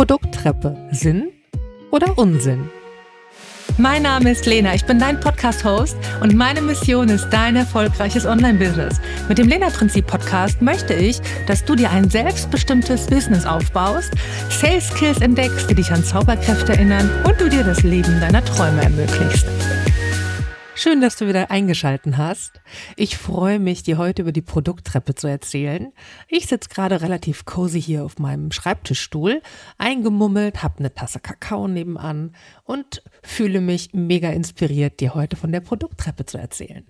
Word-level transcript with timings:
Produkttreppe 0.00 0.78
Sinn 0.92 1.28
oder 1.90 2.16
Unsinn? 2.16 2.70
Mein 3.76 4.04
Name 4.04 4.30
ist 4.30 4.46
Lena, 4.46 4.74
ich 4.74 4.86
bin 4.86 4.98
dein 4.98 5.20
Podcast-Host 5.20 5.94
und 6.22 6.34
meine 6.34 6.62
Mission 6.62 7.10
ist 7.10 7.28
dein 7.28 7.54
erfolgreiches 7.54 8.24
Online-Business. 8.24 8.98
Mit 9.28 9.36
dem 9.36 9.48
Lena-Prinzip-Podcast 9.48 10.62
möchte 10.62 10.94
ich, 10.94 11.20
dass 11.46 11.66
du 11.66 11.74
dir 11.74 11.90
ein 11.90 12.08
selbstbestimmtes 12.08 13.08
Business 13.08 13.44
aufbaust, 13.44 14.12
Sales-Skills 14.48 15.20
entdeckst, 15.20 15.68
die 15.68 15.74
dich 15.74 15.92
an 15.92 16.02
Zauberkräfte 16.02 16.72
erinnern 16.72 17.10
und 17.26 17.38
du 17.38 17.50
dir 17.50 17.62
das 17.62 17.82
Leben 17.82 18.20
deiner 18.22 18.42
Träume 18.42 18.82
ermöglicht. 18.82 19.44
Schön, 20.82 21.02
dass 21.02 21.16
du 21.16 21.28
wieder 21.28 21.50
eingeschalten 21.50 22.16
hast. 22.16 22.62
Ich 22.96 23.18
freue 23.18 23.58
mich, 23.58 23.82
dir 23.82 23.98
heute 23.98 24.22
über 24.22 24.32
die 24.32 24.40
Produkttreppe 24.40 25.14
zu 25.14 25.26
erzählen. 25.26 25.92
Ich 26.26 26.46
sitze 26.46 26.70
gerade 26.70 27.02
relativ 27.02 27.44
cozy 27.44 27.82
hier 27.82 28.02
auf 28.02 28.18
meinem 28.18 28.50
Schreibtischstuhl, 28.50 29.42
eingemummelt, 29.76 30.62
habe 30.62 30.78
eine 30.78 30.94
Tasse 30.94 31.20
Kakao 31.20 31.68
nebenan 31.68 32.34
und 32.64 33.02
fühle 33.22 33.60
mich 33.60 33.92
mega 33.92 34.30
inspiriert, 34.30 35.00
dir 35.00 35.14
heute 35.14 35.36
von 35.36 35.52
der 35.52 35.60
Produkttreppe 35.60 36.24
zu 36.24 36.38
erzählen. 36.38 36.86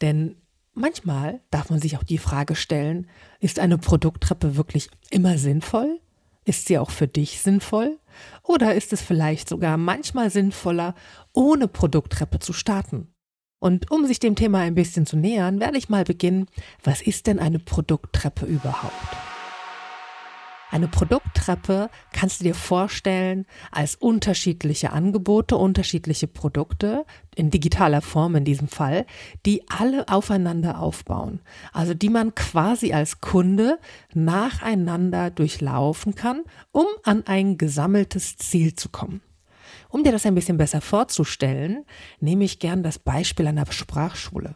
Denn 0.00 0.34
manchmal 0.74 1.40
darf 1.52 1.70
man 1.70 1.78
sich 1.78 1.96
auch 1.96 2.02
die 2.02 2.18
Frage 2.18 2.56
stellen, 2.56 3.06
ist 3.38 3.60
eine 3.60 3.78
Produkttreppe 3.78 4.56
wirklich 4.56 4.90
immer 5.10 5.38
sinnvoll? 5.38 6.00
Ist 6.44 6.66
sie 6.66 6.76
auch 6.76 6.90
für 6.90 7.06
dich 7.06 7.40
sinnvoll? 7.40 8.00
Oder 8.42 8.74
ist 8.74 8.92
es 8.92 9.00
vielleicht 9.00 9.48
sogar 9.48 9.76
manchmal 9.76 10.28
sinnvoller, 10.30 10.96
ohne 11.32 11.68
Produkttreppe 11.68 12.40
zu 12.40 12.52
starten? 12.52 13.14
Und 13.60 13.90
um 13.90 14.06
sich 14.06 14.20
dem 14.20 14.36
Thema 14.36 14.60
ein 14.60 14.74
bisschen 14.74 15.06
zu 15.06 15.16
nähern, 15.16 15.60
werde 15.60 15.78
ich 15.78 15.88
mal 15.88 16.04
beginnen, 16.04 16.46
was 16.82 17.02
ist 17.02 17.26
denn 17.26 17.38
eine 17.38 17.58
Produkttreppe 17.58 18.46
überhaupt? 18.46 19.16
Eine 20.70 20.86
Produkttreppe 20.86 21.88
kannst 22.12 22.40
du 22.40 22.44
dir 22.44 22.54
vorstellen 22.54 23.46
als 23.72 23.94
unterschiedliche 23.94 24.92
Angebote, 24.92 25.56
unterschiedliche 25.56 26.26
Produkte, 26.26 27.06
in 27.34 27.50
digitaler 27.50 28.02
Form 28.02 28.36
in 28.36 28.44
diesem 28.44 28.68
Fall, 28.68 29.06
die 29.46 29.62
alle 29.70 30.08
aufeinander 30.08 30.80
aufbauen. 30.80 31.40
Also 31.72 31.94
die 31.94 32.10
man 32.10 32.34
quasi 32.34 32.92
als 32.92 33.22
Kunde 33.22 33.78
nacheinander 34.12 35.30
durchlaufen 35.30 36.14
kann, 36.14 36.42
um 36.70 36.86
an 37.02 37.22
ein 37.26 37.56
gesammeltes 37.56 38.36
Ziel 38.36 38.74
zu 38.74 38.90
kommen. 38.90 39.22
Um 39.88 40.04
dir 40.04 40.12
das 40.12 40.26
ein 40.26 40.34
bisschen 40.34 40.58
besser 40.58 40.80
vorzustellen, 40.80 41.84
nehme 42.20 42.44
ich 42.44 42.58
gern 42.58 42.82
das 42.82 42.98
Beispiel 42.98 43.46
einer 43.46 43.70
Sprachschule. 43.70 44.54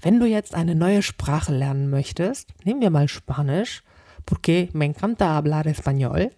Wenn 0.00 0.20
du 0.20 0.26
jetzt 0.26 0.54
eine 0.54 0.74
neue 0.74 1.02
Sprache 1.02 1.52
lernen 1.52 1.90
möchtest, 1.90 2.52
nehmen 2.64 2.80
wir 2.80 2.90
mal 2.90 3.08
Spanisch, 3.08 3.82
porque 4.26 4.68
me 4.72 4.84
encanta 4.84 5.34
hablar 5.34 5.66
español, 5.66 6.30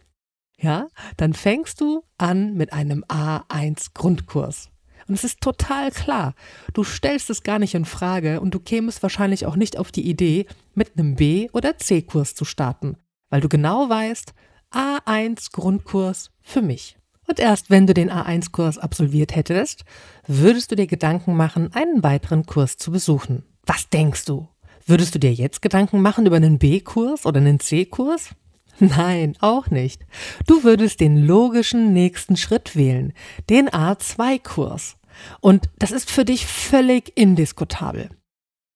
ja, 0.58 0.88
dann 1.16 1.34
fängst 1.34 1.80
du 1.80 2.02
an 2.18 2.54
mit 2.54 2.72
einem 2.72 3.04
A1 3.04 3.92
Grundkurs. 3.94 4.70
Und 5.08 5.14
es 5.14 5.24
ist 5.24 5.40
total 5.40 5.90
klar, 5.90 6.34
du 6.72 6.82
stellst 6.82 7.30
es 7.30 7.42
gar 7.42 7.58
nicht 7.58 7.74
in 7.74 7.84
Frage 7.84 8.40
und 8.40 8.54
du 8.54 8.60
kämest 8.60 9.02
wahrscheinlich 9.02 9.46
auch 9.46 9.56
nicht 9.56 9.78
auf 9.78 9.92
die 9.92 10.08
Idee, 10.08 10.46
mit 10.74 10.98
einem 10.98 11.14
B- 11.14 11.48
oder 11.52 11.78
C-Kurs 11.78 12.34
zu 12.34 12.44
starten, 12.44 12.96
weil 13.30 13.40
du 13.40 13.48
genau 13.48 13.88
weißt, 13.88 14.34
A1 14.72 15.52
Grundkurs 15.52 16.32
für 16.42 16.62
mich. 16.62 16.96
Und 17.26 17.40
erst 17.40 17.70
wenn 17.70 17.86
du 17.86 17.94
den 17.94 18.10
A1-Kurs 18.10 18.78
absolviert 18.78 19.34
hättest, 19.34 19.84
würdest 20.26 20.70
du 20.70 20.76
dir 20.76 20.86
Gedanken 20.86 21.36
machen, 21.36 21.72
einen 21.74 22.02
weiteren 22.02 22.46
Kurs 22.46 22.76
zu 22.76 22.90
besuchen. 22.90 23.44
Was 23.64 23.88
denkst 23.88 24.24
du? 24.24 24.48
Würdest 24.86 25.14
du 25.14 25.18
dir 25.18 25.32
jetzt 25.32 25.62
Gedanken 25.62 26.00
machen 26.00 26.26
über 26.26 26.36
einen 26.36 26.58
B-Kurs 26.58 27.26
oder 27.26 27.40
einen 27.40 27.58
C-Kurs? 27.58 28.30
Nein, 28.78 29.36
auch 29.40 29.70
nicht. 29.70 30.06
Du 30.46 30.62
würdest 30.62 31.00
den 31.00 31.26
logischen 31.26 31.92
nächsten 31.92 32.36
Schritt 32.36 32.76
wählen, 32.76 33.12
den 33.50 33.68
A2-Kurs. 33.68 34.96
Und 35.40 35.68
das 35.78 35.92
ist 35.92 36.10
für 36.10 36.24
dich 36.24 36.46
völlig 36.46 37.16
indiskutabel. 37.16 38.10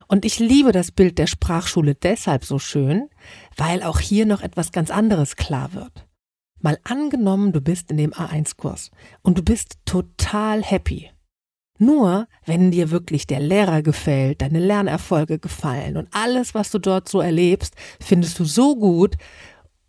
Und 0.08 0.24
ich 0.24 0.40
liebe 0.40 0.72
das 0.72 0.90
Bild 0.90 1.18
der 1.18 1.28
Sprachschule 1.28 1.94
deshalb 1.94 2.44
so 2.44 2.58
schön, 2.58 3.08
weil 3.56 3.82
auch 3.84 4.00
hier 4.00 4.26
noch 4.26 4.40
etwas 4.42 4.72
ganz 4.72 4.90
anderes 4.90 5.36
klar 5.36 5.72
wird. 5.74 6.08
Mal 6.60 6.78
angenommen, 6.84 7.52
du 7.52 7.60
bist 7.60 7.90
in 7.90 7.96
dem 7.96 8.12
A1-Kurs 8.12 8.90
und 9.22 9.38
du 9.38 9.42
bist 9.42 9.78
total 9.84 10.62
happy. 10.62 11.10
Nur, 11.78 12.28
wenn 12.44 12.70
dir 12.70 12.90
wirklich 12.90 13.26
der 13.26 13.40
Lehrer 13.40 13.82
gefällt, 13.82 14.42
deine 14.42 14.58
Lernerfolge 14.58 15.38
gefallen 15.38 15.96
und 15.96 16.08
alles, 16.12 16.54
was 16.54 16.70
du 16.70 16.78
dort 16.78 17.08
so 17.08 17.20
erlebst, 17.20 17.74
findest 18.00 18.38
du 18.38 18.44
so 18.44 18.76
gut, 18.76 19.16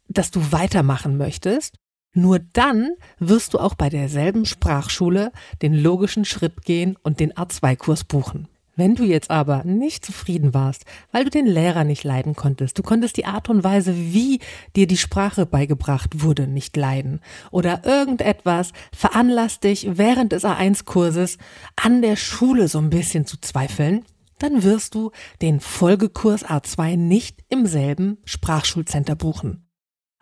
dass 0.08 0.32
du 0.32 0.54
weitermachen 0.54 1.18
möchtest, 1.18 1.76
nur 2.14 2.40
dann 2.40 2.92
wirst 3.20 3.54
du 3.54 3.60
auch 3.60 3.76
bei 3.76 3.90
derselben 3.90 4.46
Sprachschule 4.46 5.32
den 5.62 5.74
logischen 5.74 6.24
Schritt 6.24 6.64
gehen 6.64 6.98
und 7.04 7.20
den 7.20 7.34
A2-Kurs 7.34 8.06
buchen. 8.06 8.48
Wenn 8.82 8.96
du 8.96 9.04
jetzt 9.04 9.30
aber 9.30 9.64
nicht 9.64 10.04
zufrieden 10.04 10.56
warst, 10.56 10.86
weil 11.12 11.24
du 11.24 11.30
den 11.30 11.46
Lehrer 11.46 11.84
nicht 11.84 12.04
leiden 12.04 12.36
konntest, 12.36 12.80
du 12.80 12.82
konntest 12.82 13.16
die 13.16 13.26
Art 13.26 13.48
und 13.48 13.64
Weise, 13.64 13.96
wie 13.96 14.40
dir 14.76 14.88
die 14.88 14.98
Sprache 14.98 15.46
beigebracht 15.46 16.24
wurde, 16.24 16.48
nicht 16.48 16.76
leiden 16.76 17.20
oder 17.52 17.86
irgendetwas 17.86 18.72
veranlasst 18.92 19.66
dich 19.66 19.88
während 20.00 20.32
des 20.32 20.46
A1-Kurses 20.46 21.38
an 21.76 22.02
der 22.02 22.16
Schule 22.16 22.68
so 22.68 22.80
ein 22.80 22.90
bisschen 22.90 23.28
zu 23.28 23.40
zweifeln, 23.40 24.04
dann 24.40 24.64
wirst 24.64 24.96
du 24.96 25.12
den 25.44 25.60
Folgekurs 25.60 26.44
A2 26.44 26.98
nicht 26.98 27.38
im 27.50 27.68
selben 27.68 28.18
Sprachschulcenter 28.26 29.16
buchen. 29.16 29.68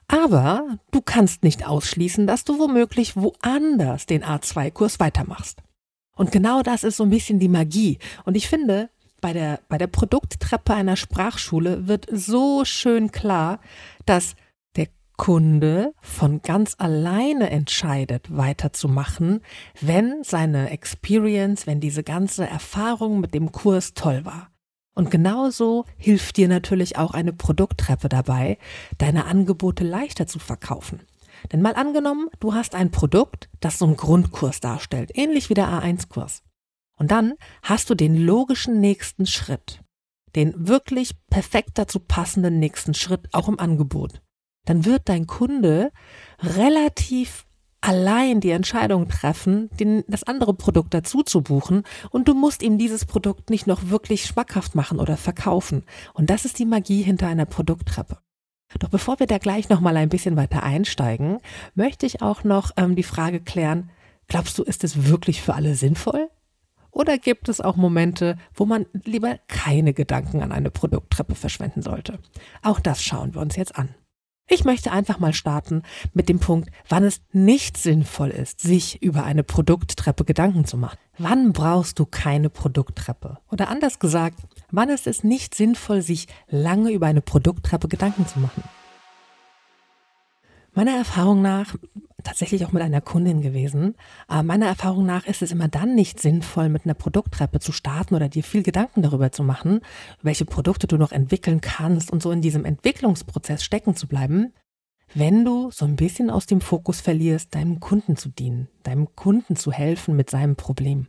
Aber 0.09 0.79
du 0.91 0.99
kannst 0.99 1.43
nicht 1.43 1.65
ausschließen, 1.65 2.27
dass 2.27 2.43
du 2.43 2.59
womöglich 2.59 3.15
woanders 3.15 4.05
den 4.05 4.21
A2-Kurs 4.25 4.99
weitermachst. 4.99 5.63
Und 6.19 6.33
genau 6.33 6.63
das 6.63 6.83
ist 6.83 6.97
so 6.97 7.05
ein 7.05 7.11
bisschen 7.11 7.39
die 7.39 7.47
Magie. 7.47 7.97
Und 8.25 8.35
ich 8.35 8.49
finde, 8.49 8.89
bei 9.21 9.31
der, 9.31 9.61
bei 9.69 9.77
der 9.77 9.87
Produkttreppe 9.87 10.73
einer 10.73 10.97
Sprachschule 10.97 11.87
wird 11.87 12.07
so 12.11 12.65
schön 12.65 13.13
klar, 13.13 13.61
dass 14.05 14.35
der 14.75 14.87
Kunde 15.15 15.93
von 16.01 16.41
ganz 16.41 16.75
alleine 16.77 17.49
entscheidet, 17.49 18.35
weiterzumachen, 18.35 19.39
wenn 19.79 20.21
seine 20.21 20.71
Experience, 20.71 21.65
wenn 21.67 21.79
diese 21.79 22.03
ganze 22.03 22.45
Erfahrung 22.45 23.21
mit 23.21 23.33
dem 23.33 23.53
Kurs 23.53 23.93
toll 23.93 24.25
war. 24.25 24.49
Und 24.95 25.11
genauso 25.11 25.85
hilft 25.95 26.35
dir 26.35 26.49
natürlich 26.49 26.97
auch 26.97 27.11
eine 27.11 27.31
Produkttreppe 27.31 28.09
dabei, 28.09 28.57
deine 28.97 29.23
Angebote 29.23 29.85
leichter 29.85 30.27
zu 30.27 30.39
verkaufen. 30.39 30.99
Denn 31.51 31.61
mal 31.61 31.75
angenommen, 31.75 32.29
du 32.39 32.53
hast 32.53 32.75
ein 32.75 32.91
Produkt, 32.91 33.49
das 33.59 33.79
so 33.79 33.85
einen 33.85 33.97
Grundkurs 33.97 34.59
darstellt, 34.59 35.11
ähnlich 35.13 35.49
wie 35.49 35.53
der 35.53 35.67
A1-Kurs. 35.67 36.43
Und 36.97 37.11
dann 37.11 37.33
hast 37.63 37.89
du 37.89 37.95
den 37.95 38.15
logischen 38.15 38.79
nächsten 38.81 39.25
Schritt, 39.25 39.81
den 40.35 40.67
wirklich 40.67 41.15
perfekt 41.29 41.71
dazu 41.75 41.99
passenden 41.99 42.59
nächsten 42.59 42.93
Schritt 42.93 43.29
auch 43.33 43.47
im 43.47 43.59
Angebot. 43.59 44.21
Dann 44.65 44.85
wird 44.85 45.07
dein 45.07 45.25
Kunde 45.25 45.91
relativ 46.41 47.45
allein 47.81 48.41
die 48.41 48.51
Entscheidung 48.51 49.07
treffen, 49.07 49.69
den, 49.79 50.03
das 50.07 50.23
andere 50.23 50.53
Produkt 50.53 50.93
dazu 50.93 51.23
zu 51.23 51.41
buchen 51.41 51.83
und 52.09 52.27
du 52.27 52.33
musst 52.33 52.61
ihm 52.61 52.77
dieses 52.77 53.05
Produkt 53.05 53.49
nicht 53.49 53.67
noch 53.67 53.89
wirklich 53.89 54.25
schmackhaft 54.25 54.75
machen 54.75 54.99
oder 54.99 55.17
verkaufen. 55.17 55.83
Und 56.13 56.29
das 56.29 56.45
ist 56.45 56.59
die 56.59 56.65
Magie 56.65 57.01
hinter 57.01 57.27
einer 57.27 57.45
Produkttreppe. 57.45 58.17
Doch 58.77 58.89
bevor 58.89 59.19
wir 59.19 59.27
da 59.27 59.39
gleich 59.39 59.69
noch 59.69 59.79
mal 59.79 59.97
ein 59.97 60.09
bisschen 60.09 60.35
weiter 60.35 60.61
einsteigen, 60.61 61.39
möchte 61.73 62.05
ich 62.05 62.21
auch 62.21 62.43
noch 62.43 62.71
ähm, 62.77 62.95
die 62.95 63.03
Frage 63.03 63.39
klären, 63.39 63.89
glaubst 64.27 64.57
du, 64.57 64.63
ist 64.63 64.83
es 64.83 65.07
wirklich 65.07 65.41
für 65.41 65.55
alle 65.55 65.75
sinnvoll? 65.75 66.29
Oder 66.91 67.17
gibt 67.17 67.49
es 67.49 67.61
auch 67.61 67.75
Momente, 67.75 68.37
wo 68.53 68.65
man 68.65 68.85
lieber 68.93 69.37
keine 69.47 69.93
Gedanken 69.93 70.41
an 70.41 70.51
eine 70.51 70.71
Produkttreppe 70.71 71.35
verschwenden 71.35 71.81
sollte? 71.81 72.19
Auch 72.61 72.79
das 72.79 73.01
schauen 73.03 73.33
wir 73.33 73.41
uns 73.41 73.55
jetzt 73.55 73.75
an. 73.75 73.95
Ich 74.51 74.65
möchte 74.65 74.91
einfach 74.91 75.19
mal 75.19 75.33
starten 75.33 75.83
mit 76.13 76.27
dem 76.27 76.39
Punkt, 76.39 76.71
wann 76.87 77.03
es 77.03 77.21
nicht 77.31 77.77
sinnvoll 77.77 78.29
ist, 78.29 78.59
sich 78.61 78.99
über 79.03 79.23
eine 79.23 79.43
Produkttreppe 79.43 80.25
Gedanken 80.25 80.65
zu 80.65 80.75
machen. 80.75 80.97
Wann 81.19 81.53
brauchst 81.53 81.99
du 81.99 82.07
keine 82.07 82.49
Produkttreppe? 82.49 83.37
Oder 83.51 83.69
anders 83.69 83.99
gesagt, 83.99 84.39
wann 84.71 84.89
ist 84.89 85.07
es 85.07 85.23
nicht 85.23 85.55
sinnvoll, 85.55 86.01
sich 86.01 86.27
lange 86.47 86.91
über 86.91 87.07
eine 87.07 87.21
Produkttreppe 87.21 87.87
Gedanken 87.87 88.27
zu 88.27 88.39
machen? 88.39 88.63
Meiner 90.73 90.95
Erfahrung 90.95 91.41
nach, 91.41 91.75
tatsächlich 92.23 92.65
auch 92.65 92.71
mit 92.71 92.83
einer 92.83 93.01
Kundin 93.01 93.41
gewesen, 93.41 93.95
aber 94.27 94.43
meiner 94.43 94.67
Erfahrung 94.67 95.05
nach 95.05 95.25
ist 95.25 95.41
es 95.41 95.51
immer 95.51 95.67
dann 95.67 95.95
nicht 95.95 96.19
sinnvoll, 96.19 96.69
mit 96.69 96.85
einer 96.85 96.93
Produkttreppe 96.93 97.59
zu 97.59 97.71
starten 97.71 98.15
oder 98.15 98.29
dir 98.29 98.43
viel 98.43 98.63
Gedanken 98.63 99.01
darüber 99.01 99.31
zu 99.31 99.43
machen, 99.43 99.81
welche 100.21 100.45
Produkte 100.45 100.85
du 100.85 100.97
noch 100.97 101.11
entwickeln 101.11 101.59
kannst 101.59 102.11
und 102.11 102.21
so 102.21 102.31
in 102.31 102.41
diesem 102.41 102.65
Entwicklungsprozess 102.65 103.63
stecken 103.63 103.95
zu 103.95 104.07
bleiben, 104.07 104.53
wenn 105.13 105.43
du 105.43 105.71
so 105.71 105.85
ein 105.85 105.95
bisschen 105.95 106.29
aus 106.29 106.45
dem 106.45 106.61
Fokus 106.61 107.01
verlierst, 107.01 107.55
deinem 107.55 107.79
Kunden 107.79 108.15
zu 108.15 108.29
dienen, 108.29 108.67
deinem 108.83 109.15
Kunden 109.15 109.55
zu 109.55 109.71
helfen 109.71 110.15
mit 110.15 110.29
seinem 110.29 110.55
Problem. 110.55 111.07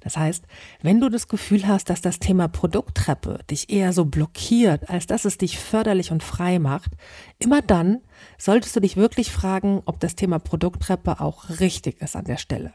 Das 0.00 0.16
heißt, 0.16 0.44
wenn 0.82 1.00
du 1.00 1.08
das 1.08 1.28
Gefühl 1.28 1.66
hast, 1.66 1.90
dass 1.90 2.00
das 2.00 2.18
Thema 2.18 2.48
Produkttreppe 2.48 3.40
dich 3.50 3.70
eher 3.70 3.92
so 3.92 4.04
blockiert, 4.04 4.88
als 4.88 5.06
dass 5.06 5.24
es 5.24 5.38
dich 5.38 5.58
förderlich 5.58 6.12
und 6.12 6.22
frei 6.22 6.58
macht, 6.58 6.92
immer 7.38 7.62
dann 7.62 8.00
solltest 8.38 8.76
du 8.76 8.80
dich 8.80 8.96
wirklich 8.96 9.30
fragen, 9.30 9.82
ob 9.84 10.00
das 10.00 10.14
Thema 10.14 10.38
Produkttreppe 10.38 11.20
auch 11.20 11.60
richtig 11.60 12.00
ist 12.00 12.16
an 12.16 12.24
der 12.24 12.38
Stelle. 12.38 12.72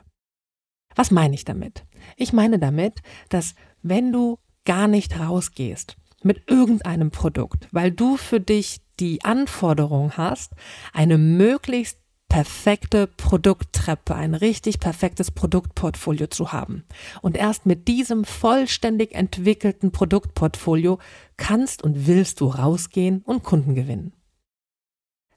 Was 0.95 1.12
meine 1.12 1.36
ich 1.36 1.45
damit? 1.45 1.86
Ich 2.16 2.33
meine 2.33 2.60
damit, 2.60 3.01
dass 3.30 3.56
wenn 3.81 4.12
du 4.12 4.39
gar 4.66 4.88
nicht 4.88 5.19
rausgehst 5.19 5.98
mit 6.24 6.50
irgendeinem 6.50 7.12
Produkt, 7.12 7.68
weil 7.71 7.92
du 7.92 8.18
für 8.18 8.39
dich 8.39 8.81
die 9.00 9.24
Anforderung 9.24 10.13
hast, 10.18 10.53
eine 10.94 11.18
möglichst 11.18 12.00
perfekte 12.30 13.07
Produkttreppe, 13.07 14.15
ein 14.15 14.33
richtig 14.33 14.80
perfektes 14.80 15.31
Produktportfolio 15.31 16.27
zu 16.27 16.51
haben. 16.51 16.83
Und 17.21 17.38
erst 17.38 17.65
mit 17.65 17.88
diesem 17.88 18.25
vollständig 18.25 19.13
entwickelten 19.15 19.92
Produktportfolio 19.92 21.00
kannst 21.38 21.83
und 21.83 22.07
willst 22.07 22.42
du 22.42 22.47
rausgehen 22.47 23.21
und 23.21 23.44
Kunden 23.44 23.75
gewinnen. 23.75 24.13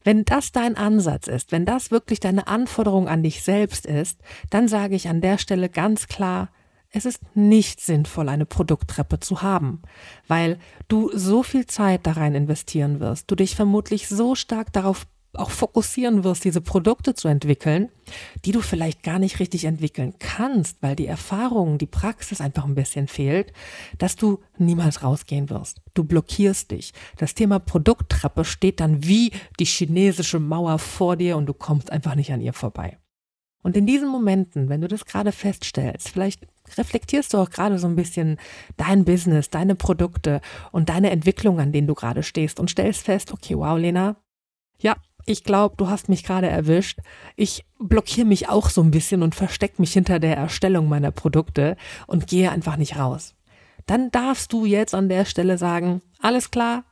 Wenn 0.03 0.25
das 0.25 0.53
dein 0.53 0.77
Ansatz 0.77 1.29
ist, 1.29 1.53
wenn 1.53 1.67
das 1.67 1.91
wirklich 1.91 2.19
deine 2.19 2.47
Anforderung 2.47 3.09
an 3.09 3.23
dich 3.23 3.43
selbst 3.43 3.85
ist, 3.85 4.21
dann 4.51 4.67
sage 4.67 4.95
ich 4.95 5.09
an 5.09 5.21
der 5.21 5.39
Stelle 5.39 5.69
ganz 5.69 6.07
klar, 6.07 6.51
es 6.91 7.05
ist 7.05 7.21
nicht 7.35 7.81
sinnvoll, 7.81 8.29
eine 8.29 8.47
Produkttreppe 8.47 9.21
zu 9.21 9.43
haben, 9.43 9.83
weil 10.27 10.59
du 10.89 11.11
so 11.15 11.43
viel 11.43 11.67
Zeit 11.67 12.07
da 12.07 12.13
rein 12.13 12.35
investieren 12.35 13.01
wirst, 13.01 13.31
du 13.31 13.35
dich 13.35 13.57
vermutlich 13.57 14.09
so 14.09 14.35
stark 14.35 14.73
darauf 14.73 15.07
auch 15.35 15.51
fokussieren 15.51 16.25
wirst, 16.25 16.45
diese 16.45 16.63
Produkte 16.63 17.15
zu 17.15 17.29
entwickeln, 17.29 17.91
die 18.47 18.53
du 18.53 18.63
vielleicht 18.63 19.03
gar 19.03 19.19
nicht 19.19 19.41
richtig 19.41 19.67
entwickeln 19.67 20.15
kannst, 20.19 20.79
weil 20.83 20.97
die 20.97 21.07
Erfahrung, 21.07 21.77
die 21.77 21.87
Praxis 21.87 22.41
einfach 22.41 22.65
ein 22.65 22.75
bisschen 22.75 23.09
fehlt, 23.09 23.53
dass 23.99 24.17
du 24.17 24.41
niemals 24.57 25.03
rausgehen 25.03 25.51
wirst. 25.51 25.83
Du 25.93 26.05
blockierst 26.05 26.71
dich. 26.71 26.95
Das 27.19 27.35
Thema 27.35 27.59
Produkttreppe 27.59 28.45
steht 28.45 28.81
dann 28.81 29.05
wie 29.05 29.31
die 29.61 29.67
chinesische 29.67 30.41
Mauer 30.41 30.79
vor 30.79 31.17
dir 31.17 31.37
und 31.37 31.47
du 31.47 31.55
kommst 31.55 31.93
einfach 31.93 32.15
nicht 32.15 32.33
an 32.33 32.41
ihr 32.41 32.55
vorbei. 32.55 32.99
Und 33.63 33.77
in 33.77 33.87
diesen 33.87 34.09
Momenten, 34.09 34.69
wenn 34.69 34.81
du 34.81 34.89
das 34.89 35.05
gerade 35.05 35.33
feststellst, 35.33 36.09
vielleicht 36.09 36.47
reflektierst 36.77 37.33
du 37.33 37.39
auch 37.39 37.51
gerade 37.51 37.79
so 37.79 37.87
ein 37.87 37.97
bisschen 37.97 38.39
dein 38.77 39.05
Business, 39.05 39.49
deine 39.51 39.75
Produkte 39.75 40.41
und 40.73 40.89
deine 40.89 41.11
Entwicklung, 41.11 41.61
an 41.61 41.73
denen 41.73 41.87
du 41.87 41.95
gerade 41.95 42.23
stehst 42.23 42.61
und 42.61 42.71
stellst 42.71 43.03
fest, 43.03 43.33
okay, 43.33 43.57
wow, 43.57 43.79
Lena, 43.79 44.17
ja, 44.81 44.97
ich 45.25 45.45
glaube, 45.45 45.77
du 45.77 45.89
hast 45.89 46.09
mich 46.09 46.25
gerade 46.25 46.49
erwischt. 46.49 47.01
Ich 47.37 47.67
blockiere 47.79 48.27
mich 48.27 48.49
auch 48.49 48.71
so 48.71 48.83
ein 48.83 48.91
bisschen 48.91 49.23
und 49.23 49.35
verstecke 49.35 49.81
mich 49.81 49.93
hinter 49.93 50.19
der 50.19 50.37
Erstellung 50.37 50.89
meiner 50.89 51.11
Produkte 51.11 51.77
und 52.07 52.27
gehe 52.27 52.51
einfach 52.51 52.77
nicht 52.77 52.97
raus. 52.97 53.35
Dann 53.87 54.11
darfst 54.11 54.53
du 54.53 54.65
jetzt 54.65 54.95
an 54.95 55.09
der 55.09 55.25
Stelle 55.25 55.59
sagen, 55.59 56.03
alles 56.21 56.51
klar, 56.51 56.85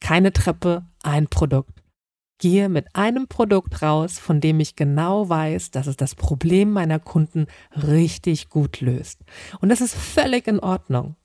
keine 0.00 0.32
Treppe, 0.32 0.86
ein 1.02 1.28
Produkt 1.28 1.83
gehe 2.38 2.68
mit 2.68 2.94
einem 2.94 3.28
Produkt 3.28 3.82
raus, 3.82 4.18
von 4.18 4.40
dem 4.40 4.60
ich 4.60 4.76
genau 4.76 5.28
weiß, 5.28 5.70
dass 5.70 5.86
es 5.86 5.96
das 5.96 6.14
Problem 6.14 6.72
meiner 6.72 6.98
Kunden 6.98 7.46
richtig 7.74 8.48
gut 8.48 8.80
löst. 8.80 9.20
Und 9.60 9.68
das 9.68 9.80
ist 9.80 9.94
völlig 9.94 10.46
in 10.46 10.60
Ordnung. 10.60 11.16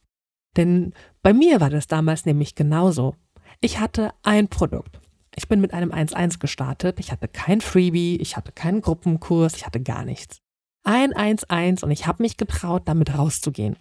Denn 0.58 0.94
bei 1.22 1.34
mir 1.34 1.62
war 1.62 1.70
das 1.70 1.88
damals 1.88 2.26
nämlich 2.26 2.56
genauso. 2.56 3.16
Ich 3.62 3.80
hatte 3.80 4.12
ein 4.24 4.48
Produkt. 4.48 5.00
Ich 5.36 5.48
bin 5.48 5.62
mit 5.62 5.74
einem 5.74 5.92
1.1 5.92 6.40
gestartet. 6.40 7.00
Ich 7.00 7.12
hatte 7.12 7.28
kein 7.28 7.62
Freebie, 7.62 8.18
ich 8.18 8.36
hatte 8.36 8.52
keinen 8.52 8.82
Gruppenkurs, 8.82 9.56
ich 9.56 9.66
hatte 9.66 9.82
gar 9.82 10.04
nichts. 10.04 10.42
Ein 10.84 11.14
1.1 11.14 11.84
und 11.84 11.92
ich 11.92 12.08
habe 12.08 12.24
mich 12.24 12.38
getraut, 12.38 12.84
damit 12.86 13.18
rauszugehen. 13.18 13.76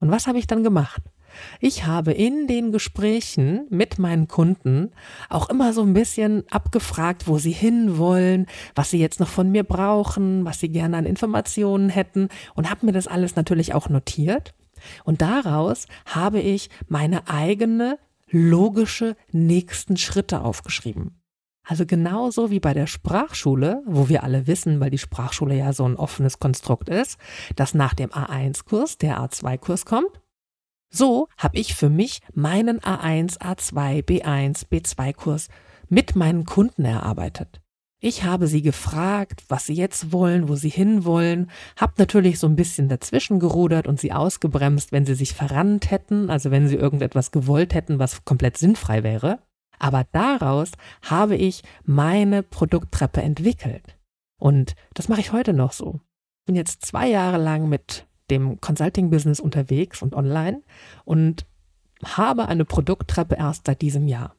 Und 0.00 0.10
was 0.10 0.26
habe 0.26 0.38
ich 0.38 0.46
dann 0.46 0.62
gemacht? 0.62 1.02
Ich 1.60 1.86
habe 1.86 2.12
in 2.12 2.46
den 2.46 2.72
Gesprächen 2.72 3.66
mit 3.70 3.98
meinen 3.98 4.28
Kunden 4.28 4.90
auch 5.28 5.48
immer 5.48 5.72
so 5.72 5.82
ein 5.82 5.94
bisschen 5.94 6.44
abgefragt, 6.50 7.26
wo 7.26 7.38
sie 7.38 7.52
hinwollen, 7.52 8.46
was 8.74 8.90
sie 8.90 8.98
jetzt 8.98 9.20
noch 9.20 9.28
von 9.28 9.50
mir 9.50 9.64
brauchen, 9.64 10.44
was 10.44 10.60
sie 10.60 10.68
gerne 10.68 10.96
an 10.96 11.06
Informationen 11.06 11.88
hätten 11.88 12.28
und 12.54 12.70
habe 12.70 12.86
mir 12.86 12.92
das 12.92 13.06
alles 13.06 13.36
natürlich 13.36 13.74
auch 13.74 13.88
notiert. 13.88 14.54
Und 15.04 15.22
daraus 15.22 15.86
habe 16.06 16.40
ich 16.40 16.70
meine 16.88 17.28
eigene 17.28 17.98
logische 18.30 19.16
nächsten 19.32 19.96
Schritte 19.96 20.42
aufgeschrieben. 20.42 21.20
Also 21.64 21.86
genauso 21.86 22.50
wie 22.50 22.60
bei 22.60 22.74
der 22.74 22.86
Sprachschule, 22.86 23.82
wo 23.86 24.08
wir 24.08 24.24
alle 24.24 24.46
wissen, 24.46 24.80
weil 24.80 24.90
die 24.90 24.98
Sprachschule 24.98 25.56
ja 25.56 25.72
so 25.72 25.84
ein 25.84 25.96
offenes 25.96 26.38
Konstrukt 26.38 26.88
ist, 26.88 27.18
dass 27.54 27.74
nach 27.74 27.94
dem 27.94 28.10
A1-Kurs 28.10 28.98
der 28.98 29.20
A2-Kurs 29.20 29.84
kommt 29.84 30.20
so 30.90 31.28
habe 31.38 31.58
ich 31.58 31.74
für 31.74 31.88
mich 31.88 32.20
meinen 32.34 32.80
A1, 32.80 33.38
A2, 33.38 34.04
B1, 34.04 34.66
B2-Kurs 34.68 35.48
mit 35.88 36.16
meinen 36.16 36.44
Kunden 36.44 36.84
erarbeitet. 36.84 37.60
Ich 38.02 38.24
habe 38.24 38.46
sie 38.46 38.62
gefragt, 38.62 39.44
was 39.48 39.66
sie 39.66 39.74
jetzt 39.74 40.10
wollen, 40.10 40.48
wo 40.48 40.56
sie 40.56 40.70
hinwollen, 40.70 41.50
habe 41.76 41.92
natürlich 41.98 42.38
so 42.38 42.46
ein 42.46 42.56
bisschen 42.56 42.88
dazwischen 42.88 43.38
gerudert 43.40 43.86
und 43.86 44.00
sie 44.00 44.12
ausgebremst, 44.12 44.90
wenn 44.90 45.04
sie 45.04 45.14
sich 45.14 45.34
verrannt 45.34 45.90
hätten, 45.90 46.30
also 46.30 46.50
wenn 46.50 46.66
sie 46.66 46.76
irgendetwas 46.76 47.30
gewollt 47.30 47.74
hätten, 47.74 47.98
was 47.98 48.24
komplett 48.24 48.56
sinnfrei 48.56 49.02
wäre. 49.02 49.40
Aber 49.78 50.06
daraus 50.12 50.72
habe 51.02 51.36
ich 51.36 51.62
meine 51.84 52.42
Produkttreppe 52.42 53.20
entwickelt. 53.20 53.98
Und 54.38 54.74
das 54.94 55.08
mache 55.08 55.20
ich 55.20 55.32
heute 55.32 55.52
noch 55.52 55.72
so. 55.72 56.00
Bin 56.46 56.56
jetzt 56.56 56.86
zwei 56.86 57.06
Jahre 57.06 57.36
lang 57.36 57.68
mit 57.68 58.06
dem 58.30 58.60
Consulting-Business 58.60 59.40
unterwegs 59.40 60.02
und 60.02 60.14
online 60.14 60.62
und 61.04 61.46
habe 62.04 62.48
eine 62.48 62.64
Produkttreppe 62.64 63.36
erst 63.36 63.66
seit 63.66 63.82
diesem 63.82 64.08
Jahr. 64.08 64.34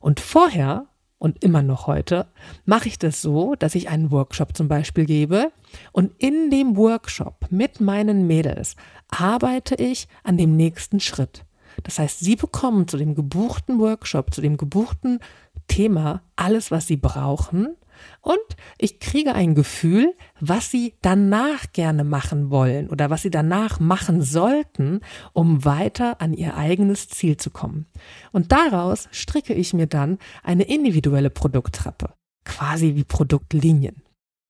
Und 0.00 0.20
vorher 0.20 0.86
und 1.18 1.42
immer 1.42 1.62
noch 1.62 1.86
heute 1.86 2.26
mache 2.64 2.88
ich 2.88 2.98
das 2.98 3.22
so, 3.22 3.54
dass 3.54 3.74
ich 3.74 3.88
einen 3.88 4.10
Workshop 4.10 4.56
zum 4.56 4.68
Beispiel 4.68 5.06
gebe 5.06 5.50
und 5.92 6.12
in 6.18 6.50
dem 6.50 6.76
Workshop 6.76 7.46
mit 7.50 7.80
meinen 7.80 8.26
Mädels 8.26 8.76
arbeite 9.08 9.74
ich 9.76 10.08
an 10.24 10.36
dem 10.36 10.56
nächsten 10.56 11.00
Schritt. 11.00 11.44
Das 11.82 11.98
heißt, 11.98 12.20
sie 12.20 12.36
bekommen 12.36 12.88
zu 12.88 12.96
dem 12.96 13.14
gebuchten 13.14 13.78
Workshop, 13.78 14.34
zu 14.34 14.40
dem 14.40 14.56
gebuchten 14.56 15.20
Thema 15.68 16.22
alles, 16.36 16.70
was 16.70 16.86
sie 16.86 16.96
brauchen, 16.96 17.76
und 18.20 18.38
ich 18.78 19.00
kriege 19.00 19.34
ein 19.34 19.54
Gefühl, 19.54 20.14
was 20.40 20.70
sie 20.70 20.94
danach 21.02 21.72
gerne 21.72 22.04
machen 22.04 22.50
wollen 22.50 22.88
oder 22.88 23.10
was 23.10 23.22
sie 23.22 23.30
danach 23.30 23.80
machen 23.80 24.22
sollten, 24.22 25.00
um 25.32 25.64
weiter 25.64 26.20
an 26.20 26.32
ihr 26.32 26.56
eigenes 26.56 27.08
Ziel 27.08 27.36
zu 27.36 27.50
kommen. 27.50 27.86
Und 28.32 28.52
daraus 28.52 29.08
stricke 29.12 29.54
ich 29.54 29.74
mir 29.74 29.86
dann 29.86 30.18
eine 30.42 30.64
individuelle 30.64 31.30
Produkttreppe, 31.30 32.14
quasi 32.44 32.94
wie 32.94 33.04
Produktlinien. 33.04 34.02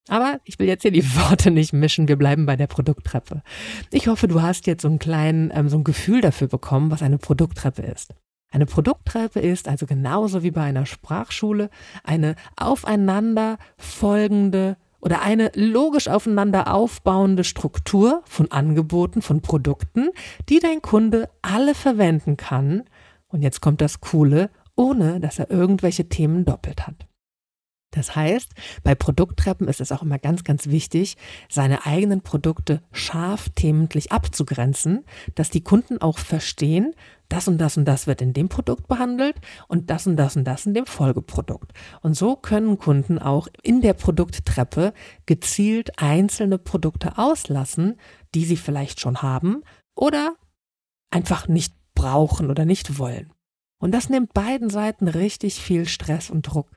Aber 0.08 0.40
ich 0.44 0.58
will 0.58 0.69
jetzt 0.69 0.82
hier 0.82 0.92
die 0.92 1.04
Worte 1.16 1.50
nicht 1.50 1.73
mischen, 1.73 2.09
wir 2.09 2.16
bleiben 2.16 2.47
bei 2.47 2.56
der 2.56 2.68
Produkttreppe. 2.68 3.42
Ich 3.90 4.06
hoffe, 4.06 4.28
du 4.28 4.40
hast 4.40 4.66
jetzt 4.66 4.82
so 4.82 4.88
einen 4.88 4.99
kleinen, 4.99 5.50
ähm, 5.52 5.68
so 5.68 5.78
ein 5.78 5.85
Gefühl 5.85 6.20
dafür 6.20 6.49
bekommen, 6.49 6.90
was 6.90 7.02
eine 7.02 7.18
Produkttreppe 7.18 7.82
ist. 7.82 8.14
Eine 8.56 8.64
Produkttreppe 8.64 9.38
ist 9.38 9.68
also 9.68 9.84
genauso 9.84 10.42
wie 10.42 10.50
bei 10.50 10.62
einer 10.62 10.86
Sprachschule 10.86 11.68
eine 12.04 12.36
aufeinander 12.56 13.58
folgende 13.76 14.78
oder 14.98 15.20
eine 15.20 15.52
logisch 15.54 16.08
aufeinander 16.08 16.72
aufbauende 16.72 17.44
Struktur 17.44 18.22
von 18.25 18.50
Angeboten, 18.50 19.20
von 19.20 19.42
Produkten, 19.42 20.08
die 20.48 20.58
dein 20.58 20.80
Kunde 20.80 21.28
alle 21.42 21.75
verwenden 21.75 22.38
kann. 22.38 22.84
Und 23.28 23.42
jetzt 23.42 23.60
kommt 23.60 23.82
das 23.82 24.00
Coole, 24.00 24.48
ohne 24.75 25.20
dass 25.20 25.38
er 25.38 25.50
irgendwelche 25.50 26.08
Themen 26.08 26.46
doppelt 26.46 26.86
hat. 26.86 27.06
Das 27.96 28.14
heißt, 28.14 28.52
bei 28.82 28.94
Produkttreppen 28.94 29.68
ist 29.68 29.80
es 29.80 29.90
auch 29.90 30.02
immer 30.02 30.18
ganz, 30.18 30.44
ganz 30.44 30.66
wichtig, 30.66 31.16
seine 31.48 31.86
eigenen 31.86 32.20
Produkte 32.20 32.82
scharf 32.92 33.48
thementlich 33.54 34.12
abzugrenzen, 34.12 35.06
dass 35.34 35.48
die 35.48 35.62
Kunden 35.62 36.02
auch 36.02 36.18
verstehen, 36.18 36.94
das 37.30 37.48
und 37.48 37.56
das 37.56 37.78
und 37.78 37.86
das 37.86 38.06
wird 38.06 38.20
in 38.20 38.34
dem 38.34 38.50
Produkt 38.50 38.86
behandelt 38.86 39.36
und 39.66 39.88
das 39.88 40.06
und 40.06 40.16
das 40.16 40.36
und 40.36 40.44
das 40.44 40.66
in 40.66 40.74
dem 40.74 40.84
Folgeprodukt. 40.84 41.72
Und 42.02 42.12
so 42.14 42.36
können 42.36 42.78
Kunden 42.78 43.18
auch 43.18 43.48
in 43.62 43.80
der 43.80 43.94
Produkttreppe 43.94 44.92
gezielt 45.24 45.98
einzelne 45.98 46.58
Produkte 46.58 47.16
auslassen, 47.16 47.98
die 48.34 48.44
sie 48.44 48.58
vielleicht 48.58 49.00
schon 49.00 49.22
haben 49.22 49.62
oder 49.94 50.36
einfach 51.10 51.48
nicht 51.48 51.74
brauchen 51.94 52.50
oder 52.50 52.66
nicht 52.66 52.98
wollen. 52.98 53.32
Und 53.78 53.92
das 53.92 54.10
nimmt 54.10 54.34
beiden 54.34 54.68
Seiten 54.68 55.08
richtig 55.08 55.62
viel 55.62 55.86
Stress 55.86 56.28
und 56.28 56.42
Druck. 56.42 56.75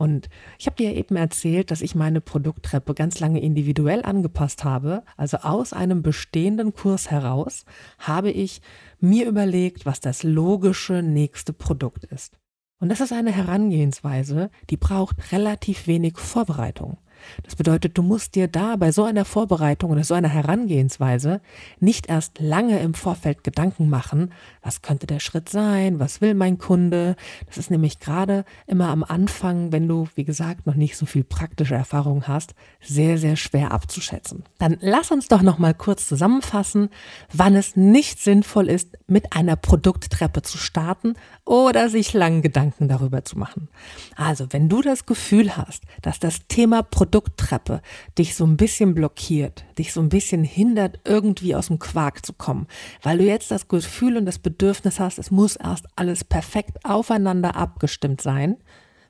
Und 0.00 0.30
ich 0.58 0.64
habe 0.64 0.76
dir 0.76 0.96
eben 0.96 1.16
erzählt, 1.16 1.70
dass 1.70 1.82
ich 1.82 1.94
meine 1.94 2.22
Produkttreppe 2.22 2.94
ganz 2.94 3.20
lange 3.20 3.42
individuell 3.42 4.02
angepasst 4.02 4.64
habe. 4.64 5.02
Also 5.18 5.36
aus 5.36 5.74
einem 5.74 6.02
bestehenden 6.02 6.72
Kurs 6.72 7.10
heraus 7.10 7.66
habe 7.98 8.30
ich 8.30 8.62
mir 8.98 9.26
überlegt, 9.26 9.84
was 9.84 10.00
das 10.00 10.22
logische 10.22 11.02
nächste 11.02 11.52
Produkt 11.52 12.04
ist. 12.04 12.38
Und 12.78 12.88
das 12.88 13.02
ist 13.02 13.12
eine 13.12 13.30
Herangehensweise, 13.30 14.50
die 14.70 14.78
braucht 14.78 15.32
relativ 15.32 15.86
wenig 15.86 16.16
Vorbereitung. 16.16 16.96
Das 17.44 17.56
bedeutet, 17.56 17.96
du 17.96 18.02
musst 18.02 18.34
dir 18.34 18.48
da 18.48 18.76
bei 18.76 18.92
so 18.92 19.04
einer 19.04 19.24
Vorbereitung 19.24 19.90
oder 19.90 20.04
so 20.04 20.14
einer 20.14 20.28
Herangehensweise 20.28 21.40
nicht 21.78 22.08
erst 22.08 22.40
lange 22.40 22.80
im 22.80 22.94
Vorfeld 22.94 23.44
Gedanken 23.44 23.88
machen, 23.88 24.32
was 24.62 24.82
könnte 24.82 25.06
der 25.06 25.20
Schritt 25.20 25.48
sein, 25.48 25.98
was 25.98 26.20
will 26.20 26.34
mein 26.34 26.58
Kunde. 26.58 27.16
Das 27.46 27.58
ist 27.58 27.70
nämlich 27.70 27.98
gerade 27.98 28.44
immer 28.66 28.88
am 28.88 29.04
Anfang, 29.04 29.72
wenn 29.72 29.88
du, 29.88 30.08
wie 30.14 30.24
gesagt, 30.24 30.66
noch 30.66 30.74
nicht 30.74 30.96
so 30.96 31.06
viel 31.06 31.24
praktische 31.24 31.74
Erfahrung 31.74 32.26
hast, 32.26 32.54
sehr, 32.80 33.18
sehr 33.18 33.36
schwer 33.36 33.72
abzuschätzen. 33.72 34.44
Dann 34.58 34.76
lass 34.80 35.10
uns 35.10 35.28
doch 35.28 35.42
noch 35.42 35.58
mal 35.58 35.74
kurz 35.74 36.06
zusammenfassen, 36.06 36.90
wann 37.32 37.54
es 37.54 37.76
nicht 37.76 38.20
sinnvoll 38.20 38.68
ist, 38.68 38.96
mit 39.06 39.32
einer 39.32 39.56
Produkttreppe 39.56 40.42
zu 40.42 40.58
starten 40.58 41.14
oder 41.50 41.88
sich 41.88 42.12
langen 42.12 42.42
Gedanken 42.42 42.88
darüber 42.88 43.24
zu 43.24 43.36
machen. 43.36 43.68
Also, 44.16 44.46
wenn 44.50 44.68
du 44.68 44.82
das 44.82 45.04
Gefühl 45.04 45.56
hast, 45.56 45.82
dass 46.02 46.20
das 46.20 46.46
Thema 46.46 46.82
Produkt 46.82 47.10
Produkttreppe 47.10 47.82
dich 48.18 48.36
so 48.36 48.44
ein 48.44 48.56
bisschen 48.56 48.94
blockiert, 48.94 49.64
dich 49.78 49.92
so 49.92 50.00
ein 50.00 50.08
bisschen 50.08 50.44
hindert, 50.44 51.00
irgendwie 51.04 51.54
aus 51.54 51.66
dem 51.66 51.78
Quark 51.78 52.24
zu 52.24 52.32
kommen, 52.32 52.68
weil 53.02 53.18
du 53.18 53.24
jetzt 53.24 53.50
das 53.50 53.66
Gefühl 53.66 54.16
und 54.16 54.26
das 54.26 54.38
Bedürfnis 54.38 55.00
hast, 55.00 55.18
es 55.18 55.30
muss 55.30 55.56
erst 55.56 55.86
alles 55.96 56.22
perfekt 56.22 56.84
aufeinander 56.84 57.56
abgestimmt 57.56 58.20
sein, 58.20 58.56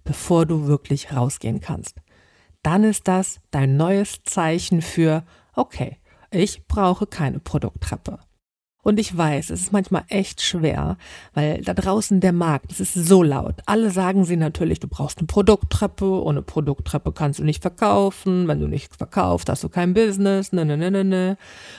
bevor 0.04 0.46
du 0.46 0.66
wirklich 0.66 1.12
rausgehen 1.12 1.60
kannst. 1.60 1.96
Dann 2.62 2.84
ist 2.84 3.06
das 3.06 3.40
dein 3.50 3.76
neues 3.76 4.22
Zeichen 4.22 4.80
für, 4.80 5.24
okay, 5.54 5.98
ich 6.30 6.66
brauche 6.66 7.06
keine 7.06 7.40
Produkttreppe. 7.40 8.18
Und 8.82 8.98
ich 8.98 9.14
weiß, 9.14 9.50
es 9.50 9.62
ist 9.62 9.72
manchmal 9.72 10.04
echt 10.08 10.40
schwer, 10.40 10.96
weil 11.34 11.60
da 11.62 11.74
draußen 11.74 12.20
der 12.20 12.32
Markt, 12.32 12.72
es 12.72 12.80
ist 12.80 12.94
so 12.94 13.22
laut. 13.22 13.56
Alle 13.66 13.90
sagen 13.90 14.24
sie 14.24 14.36
natürlich, 14.36 14.80
du 14.80 14.88
brauchst 14.88 15.18
eine 15.18 15.26
Produkttreppe, 15.26 16.22
ohne 16.22 16.40
Produkttreppe 16.40 17.12
kannst 17.12 17.40
du 17.40 17.44
nicht 17.44 17.60
verkaufen, 17.60 18.48
wenn 18.48 18.60
du 18.60 18.66
nichts 18.66 18.96
verkaufst, 18.96 19.50
hast 19.50 19.64
du 19.64 19.68
kein 19.68 19.92
Business, 19.92 20.52
ne, 20.52 20.64
ne, 20.64 20.76
ne, 20.76 20.90
ne, 20.90 21.04
ne. 21.04 21.36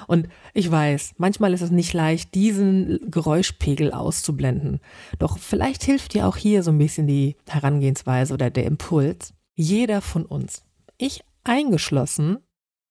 Und 0.07 0.27
ich 0.53 0.69
weiß, 0.69 1.15
manchmal 1.17 1.53
ist 1.53 1.61
es 1.61 1.71
nicht 1.71 1.93
leicht, 1.93 2.35
diesen 2.35 2.99
Geräuschpegel 3.09 3.91
auszublenden. 3.91 4.79
Doch 5.17 5.39
vielleicht 5.39 5.83
hilft 5.83 6.13
dir 6.13 6.27
auch 6.27 6.37
hier 6.37 6.61
so 6.61 6.71
ein 6.71 6.77
bisschen 6.77 7.07
die 7.07 7.35
Herangehensweise 7.47 8.33
oder 8.33 8.49
der 8.51 8.65
Impuls. 8.65 9.33
Jeder 9.55 10.01
von 10.01 10.25
uns, 10.25 10.63
ich 10.97 11.23
eingeschlossen, 11.43 12.37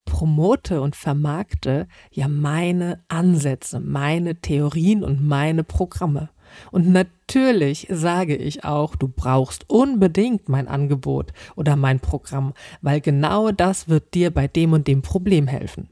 promote 0.04 0.80
und 0.80 0.97
vermarkte 0.97 1.88
ja 2.11 2.28
meine 2.28 3.02
Ansätze, 3.09 3.80
meine 3.80 4.37
Theorien 4.37 5.02
und 5.02 5.26
meine 5.26 5.64
Programme. 5.64 6.28
Und 6.71 6.88
natürlich 6.88 7.87
sage 7.90 8.37
ich 8.37 8.64
auch, 8.64 8.97
du 8.97 9.09
brauchst 9.09 9.71
unbedingt 9.71 10.49
mein 10.49 10.69
Angebot 10.69 11.33
oder 11.57 11.76
mein 11.76 12.00
Programm, 12.00 12.54
weil 12.83 13.00
genau 13.00 13.50
das 13.50 13.88
wird 13.88 14.14
dir 14.14 14.30
bei 14.30 14.49
dem 14.49 14.73
und 14.73 14.88
dem 14.88 15.02
Problem 15.02 15.47
helfen. 15.47 15.88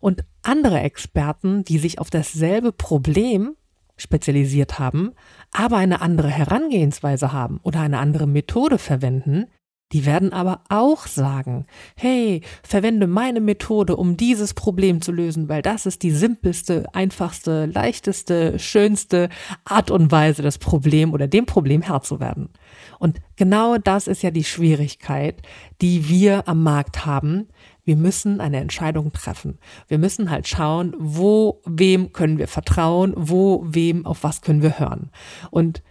Und 0.00 0.24
andere 0.42 0.80
Experten, 0.80 1.64
die 1.64 1.78
sich 1.78 1.98
auf 1.98 2.10
dasselbe 2.10 2.72
Problem 2.72 3.56
spezialisiert 3.96 4.78
haben, 4.78 5.12
aber 5.52 5.76
eine 5.76 6.00
andere 6.00 6.28
Herangehensweise 6.28 7.32
haben 7.32 7.58
oder 7.62 7.80
eine 7.80 7.98
andere 7.98 8.26
Methode 8.26 8.78
verwenden, 8.78 9.46
die 9.92 10.04
werden 10.04 10.32
aber 10.32 10.60
auch 10.68 11.06
sagen, 11.06 11.66
hey, 11.96 12.42
verwende 12.62 13.06
meine 13.06 13.40
Methode, 13.40 13.96
um 13.96 14.16
dieses 14.16 14.52
Problem 14.52 15.00
zu 15.00 15.12
lösen, 15.12 15.48
weil 15.48 15.62
das 15.62 15.86
ist 15.86 16.02
die 16.02 16.10
simpelste, 16.10 16.84
einfachste, 16.92 17.66
leichteste, 17.66 18.58
schönste 18.58 19.30
Art 19.64 19.90
und 19.90 20.12
Weise, 20.12 20.42
das 20.42 20.58
Problem 20.58 21.14
oder 21.14 21.26
dem 21.26 21.46
Problem 21.46 21.80
Herr 21.80 22.02
zu 22.02 22.20
werden. 22.20 22.50
Und 22.98 23.20
genau 23.36 23.78
das 23.78 24.08
ist 24.08 24.22
ja 24.22 24.30
die 24.30 24.44
Schwierigkeit, 24.44 25.40
die 25.80 26.08
wir 26.08 26.48
am 26.48 26.62
Markt 26.62 27.06
haben. 27.06 27.48
Wir 27.84 27.96
müssen 27.96 28.42
eine 28.42 28.58
Entscheidung 28.58 29.12
treffen. 29.14 29.58
Wir 29.86 29.96
müssen 29.96 30.30
halt 30.30 30.46
schauen, 30.46 30.94
wo, 30.98 31.62
wem 31.64 32.12
können 32.12 32.36
wir 32.36 32.48
vertrauen, 32.48 33.14
wo, 33.16 33.64
wem, 33.66 34.04
auf 34.04 34.22
was 34.22 34.42
können 34.42 34.60
wir 34.60 34.78
hören. 34.78 35.10
Und 35.50 35.82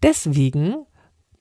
deswegen 0.00 0.86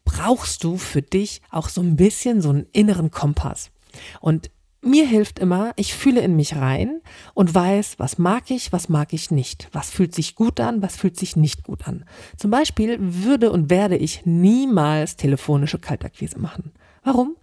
brauchst 0.03 0.63
du 0.63 0.77
für 0.77 1.01
dich 1.01 1.41
auch 1.49 1.69
so 1.69 1.81
ein 1.81 1.95
bisschen 1.95 2.41
so 2.41 2.49
einen 2.49 2.67
inneren 2.71 3.11
Kompass. 3.11 3.71
Und 4.19 4.49
mir 4.83 5.05
hilft 5.05 5.37
immer, 5.37 5.73
ich 5.75 5.93
fühle 5.93 6.21
in 6.21 6.35
mich 6.35 6.55
rein 6.55 7.01
und 7.35 7.53
weiß, 7.53 7.99
was 7.99 8.17
mag 8.17 8.49
ich, 8.49 8.73
was 8.73 8.89
mag 8.89 9.13
ich 9.13 9.29
nicht. 9.29 9.69
Was 9.71 9.91
fühlt 9.91 10.15
sich 10.15 10.35
gut 10.35 10.59
an, 10.59 10.81
was 10.81 10.95
fühlt 10.95 11.19
sich 11.19 11.35
nicht 11.35 11.63
gut 11.63 11.87
an. 11.87 12.05
Zum 12.35 12.49
Beispiel 12.49 12.97
würde 12.99 13.51
und 13.51 13.69
werde 13.69 13.95
ich 13.95 14.25
niemals 14.25 15.17
telefonische 15.17 15.77
Kaltakquise 15.77 16.39
machen. 16.39 16.71
Warum? 17.03 17.35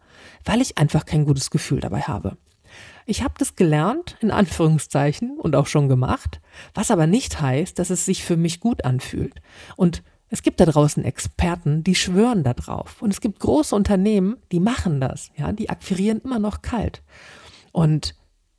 Weil 0.44 0.60
ich 0.60 0.78
einfach 0.78 1.06
kein 1.06 1.24
gutes 1.24 1.50
Gefühl 1.50 1.80
dabei 1.80 2.02
habe. 2.02 2.36
Ich 3.06 3.22
habe 3.22 3.34
das 3.38 3.56
gelernt, 3.56 4.16
in 4.20 4.30
Anführungszeichen, 4.30 5.38
und 5.38 5.56
auch 5.56 5.66
schon 5.66 5.88
gemacht, 5.88 6.40
was 6.74 6.90
aber 6.90 7.06
nicht 7.06 7.40
heißt, 7.40 7.78
dass 7.78 7.90
es 7.90 8.04
sich 8.04 8.24
für 8.24 8.36
mich 8.36 8.60
gut 8.60 8.84
anfühlt. 8.84 9.40
Und 9.76 10.02
es 10.28 10.42
gibt 10.42 10.60
da 10.60 10.66
draußen 10.66 11.04
Experten, 11.04 11.82
die 11.82 11.94
schwören 11.94 12.44
da 12.44 12.54
drauf. 12.54 13.00
Und 13.00 13.10
es 13.10 13.20
gibt 13.20 13.40
große 13.40 13.74
Unternehmen, 13.74 14.36
die 14.52 14.60
machen 14.60 15.00
das. 15.00 15.30
Ja, 15.36 15.52
die 15.52 15.70
akquirieren 15.70 16.20
immer 16.22 16.38
noch 16.38 16.62
kalt. 16.62 17.02
Und 17.72 18.14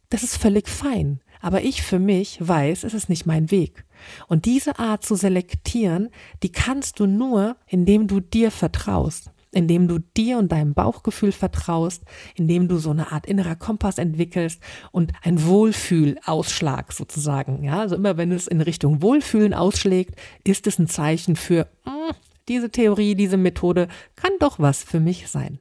das 0.09 0.23
ist 0.23 0.38
völlig 0.38 0.67
fein. 0.67 1.21
Aber 1.41 1.61
ich 1.61 1.81
für 1.83 1.99
mich 1.99 2.38
weiß, 2.45 2.83
es 2.83 2.93
ist 2.93 3.09
nicht 3.09 3.25
mein 3.25 3.51
Weg. 3.51 3.85
Und 4.27 4.45
diese 4.45 4.79
Art 4.79 5.05
zu 5.05 5.15
selektieren, 5.15 6.09
die 6.43 6.51
kannst 6.51 6.99
du 6.99 7.05
nur, 7.05 7.55
indem 7.67 8.07
du 8.07 8.19
dir 8.19 8.51
vertraust 8.51 9.31
indem 9.51 9.88
du 9.88 10.00
dir 10.00 10.38
und 10.38 10.51
deinem 10.51 10.74
Bauchgefühl 10.74 11.32
vertraust, 11.32 12.03
indem 12.36 12.68
du 12.68 12.77
so 12.77 12.91
eine 12.91 13.12
Art 13.12 13.25
innerer 13.25 13.56
Kompass 13.56 13.98
entwickelst 13.98 14.62
und 14.91 15.13
ein 15.24 15.46
Wohlfühlausschlag 15.46 16.91
sozusagen. 16.91 17.63
Ja, 17.63 17.79
also 17.79 17.96
immer 17.96 18.18
wenn 18.18 18.32
es 18.32 18.48
in 18.48 18.62
Richtung 18.62 19.01
Wohlfühlen 19.01 19.53
ausschlägt, 19.53 20.15
ist 20.44 20.68
es 20.68 20.79
ein 20.79 20.88
Zeichen 20.88 21.36
für 21.36 21.68
mh, 21.86 21.91
hm, 21.91 22.15
diese 22.48 22.70
Theorie, 22.70 23.15
diese 23.15 23.38
Methode 23.38 23.88
kann 24.15 24.32
doch 24.39 24.60
was 24.60 24.84
für 24.84 25.00
mich 25.00 25.27
sein. 25.27 25.60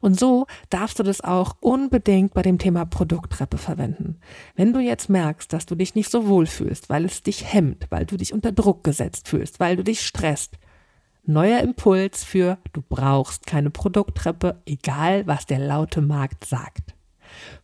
Und 0.00 0.20
so 0.20 0.46
darfst 0.68 0.98
du 0.98 1.02
das 1.02 1.22
auch 1.22 1.56
unbedingt 1.60 2.34
bei 2.34 2.42
dem 2.42 2.58
Thema 2.58 2.84
Produkttreppe 2.84 3.56
verwenden. 3.56 4.20
Wenn 4.54 4.74
du 4.74 4.80
jetzt 4.80 5.08
merkst, 5.08 5.50
dass 5.50 5.64
du 5.64 5.74
dich 5.74 5.94
nicht 5.94 6.10
so 6.10 6.26
wohl 6.26 6.44
fühlst, 6.44 6.90
weil 6.90 7.06
es 7.06 7.22
dich 7.22 7.50
hemmt, 7.54 7.86
weil 7.88 8.04
du 8.04 8.18
dich 8.18 8.34
unter 8.34 8.52
Druck 8.52 8.84
gesetzt 8.84 9.28
fühlst, 9.28 9.60
weil 9.60 9.76
du 9.76 9.82
dich 9.82 10.02
stresst, 10.02 10.58
Neuer 11.26 11.60
Impuls 11.60 12.22
für 12.22 12.58
du 12.74 12.82
brauchst 12.86 13.46
keine 13.46 13.70
Produkttreppe, 13.70 14.60
egal 14.66 15.26
was 15.26 15.46
der 15.46 15.58
laute 15.58 16.02
Markt 16.02 16.44
sagt. 16.44 16.94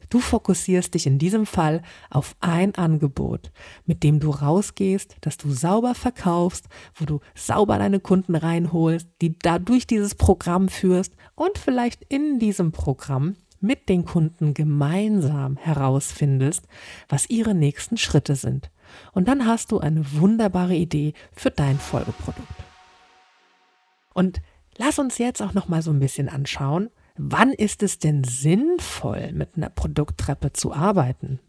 Du 0.09 0.19
fokussierst 0.19 0.95
dich 0.95 1.07
in 1.07 1.19
diesem 1.19 1.45
Fall 1.45 1.83
auf 2.09 2.37
ein 2.40 2.75
Angebot, 2.75 3.52
mit 3.85 4.02
dem 4.02 4.19
du 4.19 4.31
rausgehst, 4.31 5.17
dass 5.21 5.37
du 5.37 5.50
sauber 5.50 5.95
verkaufst, 5.95 6.69
wo 6.95 7.05
du 7.05 7.21
sauber 7.35 7.76
deine 7.76 8.00
Kunden 8.00 8.35
reinholst, 8.35 9.07
die 9.21 9.38
dadurch 9.38 9.87
dieses 9.87 10.14
Programm 10.14 10.71
führst 10.71 11.12
und 11.35 11.59
vielleicht 11.59 12.02
in 12.09 12.38
diesem 12.38 12.73
Programm 12.73 13.37
mit 13.61 13.90
den 13.90 14.07
Kunden 14.07 14.55
gemeinsam 14.55 15.59
herausfindest, 15.59 16.64
was 17.11 17.29
ihre 17.29 17.55
nächsten 17.55 17.99
Schritte 17.99 18.37
sind. 18.37 18.71
Und 19.12 19.29
dann 19.29 19.47
hast 19.47 19.71
du 19.71 19.81
eine 19.81 20.14
wunderbare 20.14 20.75
Idee 20.75 21.12
für 21.33 21.50
dein 21.50 21.79
Folgeprodukt. 21.79 22.69
Und 24.14 24.40
lass 24.76 24.99
uns 24.99 25.19
jetzt 25.19 25.43
auch 25.43 25.55
noch 25.55 25.69
mal 25.69 25.83
so 25.83 25.90
ein 25.90 26.00
bisschen 26.00 26.29
anschauen, 26.29 26.90
wann 27.17 27.52
ist 27.52 27.83
es 27.83 27.99
denn 27.99 28.25
sinnvoll, 28.25 29.33
mit 29.33 29.57
einer 29.57 29.71
Produkttreppe 29.71 30.52
zu 30.52 30.73
arbeiten? 30.73 31.40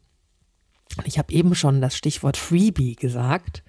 Ich 1.05 1.17
habe 1.17 1.33
eben 1.33 1.55
schon 1.55 1.81
das 1.81 1.95
Stichwort 1.95 2.37
Freebie 2.37 2.95
gesagt. 2.95 3.63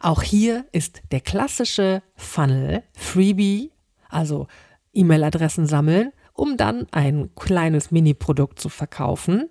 Auch 0.00 0.22
hier 0.22 0.64
ist 0.72 1.02
der 1.10 1.20
klassische 1.20 2.02
Funnel 2.16 2.82
Freebie, 2.94 3.72
also 4.08 4.48
E-Mail-Adressen 4.92 5.66
sammeln, 5.66 6.12
um 6.32 6.56
dann 6.56 6.86
ein 6.92 7.34
kleines 7.34 7.90
Mini-Produkt 7.90 8.60
zu 8.60 8.68
verkaufen, 8.68 9.50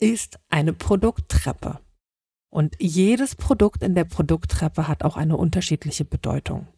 ist 0.00 0.38
eine 0.48 0.72
Produkttreppe. 0.72 1.78
Und 2.50 2.74
jedes 2.78 3.34
Produkt 3.34 3.82
in 3.82 3.94
der 3.94 4.04
Produkttreppe 4.04 4.88
hat 4.88 5.04
auch 5.04 5.16
eine 5.16 5.36
unterschiedliche 5.36 6.04
Bedeutung. 6.04 6.68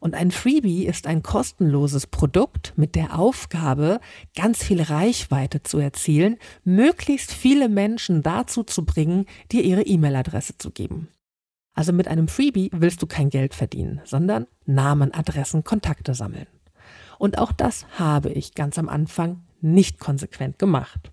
Und 0.00 0.14
ein 0.14 0.30
Freebie 0.30 0.86
ist 0.86 1.06
ein 1.06 1.22
kostenloses 1.22 2.06
Produkt 2.06 2.72
mit 2.76 2.94
der 2.94 3.18
Aufgabe, 3.18 4.00
ganz 4.36 4.62
viel 4.62 4.80
Reichweite 4.80 5.62
zu 5.62 5.78
erzielen, 5.78 6.36
möglichst 6.64 7.32
viele 7.32 7.68
Menschen 7.68 8.22
dazu 8.22 8.62
zu 8.62 8.84
bringen, 8.84 9.26
dir 9.50 9.64
ihre 9.64 9.82
E-Mail-Adresse 9.82 10.58
zu 10.58 10.70
geben. 10.70 11.08
Also 11.74 11.92
mit 11.92 12.08
einem 12.08 12.28
Freebie 12.28 12.70
willst 12.72 13.02
du 13.02 13.06
kein 13.06 13.30
Geld 13.30 13.54
verdienen, 13.54 14.00
sondern 14.04 14.46
Namen, 14.66 15.14
Adressen, 15.14 15.64
Kontakte 15.64 16.14
sammeln. 16.14 16.46
Und 17.18 17.38
auch 17.38 17.52
das 17.52 17.86
habe 17.98 18.30
ich 18.30 18.54
ganz 18.54 18.78
am 18.78 18.88
Anfang 18.88 19.42
nicht 19.60 19.98
konsequent 19.98 20.58
gemacht. 20.58 21.12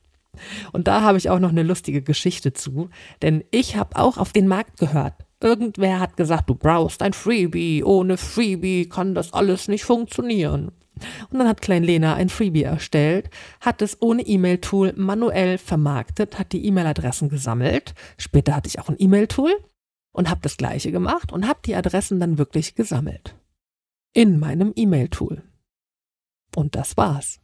Und 0.73 0.87
da 0.87 1.01
habe 1.01 1.17
ich 1.17 1.29
auch 1.29 1.39
noch 1.39 1.49
eine 1.49 1.63
lustige 1.63 2.01
Geschichte 2.01 2.53
zu, 2.53 2.89
denn 3.21 3.43
ich 3.51 3.77
habe 3.77 3.95
auch 3.95 4.17
auf 4.17 4.33
den 4.33 4.47
Markt 4.47 4.77
gehört 4.77 5.25
irgendwer 5.45 5.99
hat 5.99 6.17
gesagt, 6.17 6.49
du 6.49 6.55
brauchst 6.55 7.01
ein 7.01 7.13
Freebie, 7.13 7.83
ohne 7.83 8.17
Freebie 8.17 8.89
kann 8.89 9.13
das 9.13 9.31
alles 9.31 9.67
nicht 9.67 9.85
funktionieren. 9.85 10.71
Und 11.29 11.39
dann 11.39 11.47
hat 11.47 11.61
Klein 11.61 11.83
Lena 11.83 12.15
ein 12.15 12.29
Freebie 12.29 12.63
erstellt, 12.63 13.29
hat 13.61 13.81
es 13.81 14.01
ohne 14.01 14.23
E-Mail-Tool 14.23 14.93
manuell 14.95 15.57
vermarktet, 15.57 16.39
hat 16.39 16.51
die 16.51 16.65
E-Mail-Adressen 16.65 17.29
gesammelt. 17.29 17.93
Später 18.17 18.55
hatte 18.55 18.69
ich 18.69 18.79
auch 18.79 18.89
ein 18.89 18.95
E-Mail-Tool 18.97 19.55
und 20.13 20.29
habe 20.29 20.41
das 20.41 20.57
gleiche 20.57 20.91
gemacht 20.91 21.31
und 21.31 21.47
habe 21.47 21.59
die 21.65 21.75
Adressen 21.75 22.19
dann 22.19 22.37
wirklich 22.37 22.75
gesammelt. 22.75 23.35
In 24.13 24.39
meinem 24.39 24.71
E-Mail-Tool. 24.75 25.43
Und 26.55 26.75
das 26.75 26.97
war's. 26.97 27.39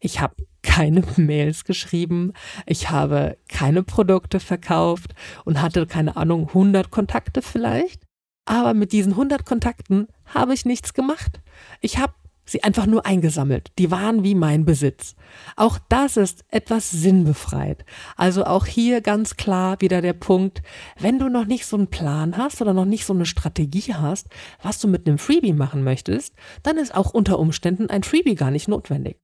Ich 0.00 0.20
habe 0.20 0.34
keine 0.62 1.02
Mails 1.16 1.64
geschrieben, 1.64 2.32
ich 2.66 2.90
habe 2.90 3.36
keine 3.48 3.82
Produkte 3.82 4.40
verkauft 4.40 5.14
und 5.44 5.62
hatte 5.62 5.86
keine 5.86 6.16
Ahnung 6.16 6.48
100 6.48 6.90
Kontakte 6.90 7.42
vielleicht. 7.42 8.02
Aber 8.46 8.74
mit 8.74 8.92
diesen 8.92 9.12
100 9.12 9.46
Kontakten 9.46 10.08
habe 10.24 10.54
ich 10.54 10.64
nichts 10.64 10.92
gemacht. 10.94 11.40
Ich 11.80 11.98
habe 11.98 12.14
sie 12.50 12.64
einfach 12.64 12.86
nur 12.86 13.06
eingesammelt. 13.06 13.70
Die 13.78 13.90
waren 13.90 14.24
wie 14.24 14.34
mein 14.34 14.64
Besitz. 14.64 15.14
Auch 15.56 15.78
das 15.88 16.16
ist 16.16 16.44
etwas 16.48 16.90
sinnbefreit. 16.90 17.84
Also 18.16 18.44
auch 18.44 18.66
hier 18.66 19.00
ganz 19.00 19.36
klar 19.36 19.80
wieder 19.80 20.02
der 20.02 20.14
Punkt, 20.14 20.62
wenn 20.98 21.18
du 21.18 21.28
noch 21.28 21.44
nicht 21.44 21.66
so 21.66 21.76
einen 21.76 21.88
Plan 21.88 22.36
hast 22.36 22.60
oder 22.60 22.74
noch 22.74 22.84
nicht 22.86 23.06
so 23.06 23.12
eine 23.12 23.26
Strategie 23.26 23.94
hast, 23.94 24.28
was 24.62 24.80
du 24.80 24.88
mit 24.88 25.06
einem 25.06 25.18
Freebie 25.18 25.52
machen 25.52 25.84
möchtest, 25.84 26.34
dann 26.62 26.76
ist 26.76 26.94
auch 26.94 27.12
unter 27.12 27.38
Umständen 27.38 27.88
ein 27.88 28.02
Freebie 28.02 28.34
gar 28.34 28.50
nicht 28.50 28.68
notwendig. 28.68 29.18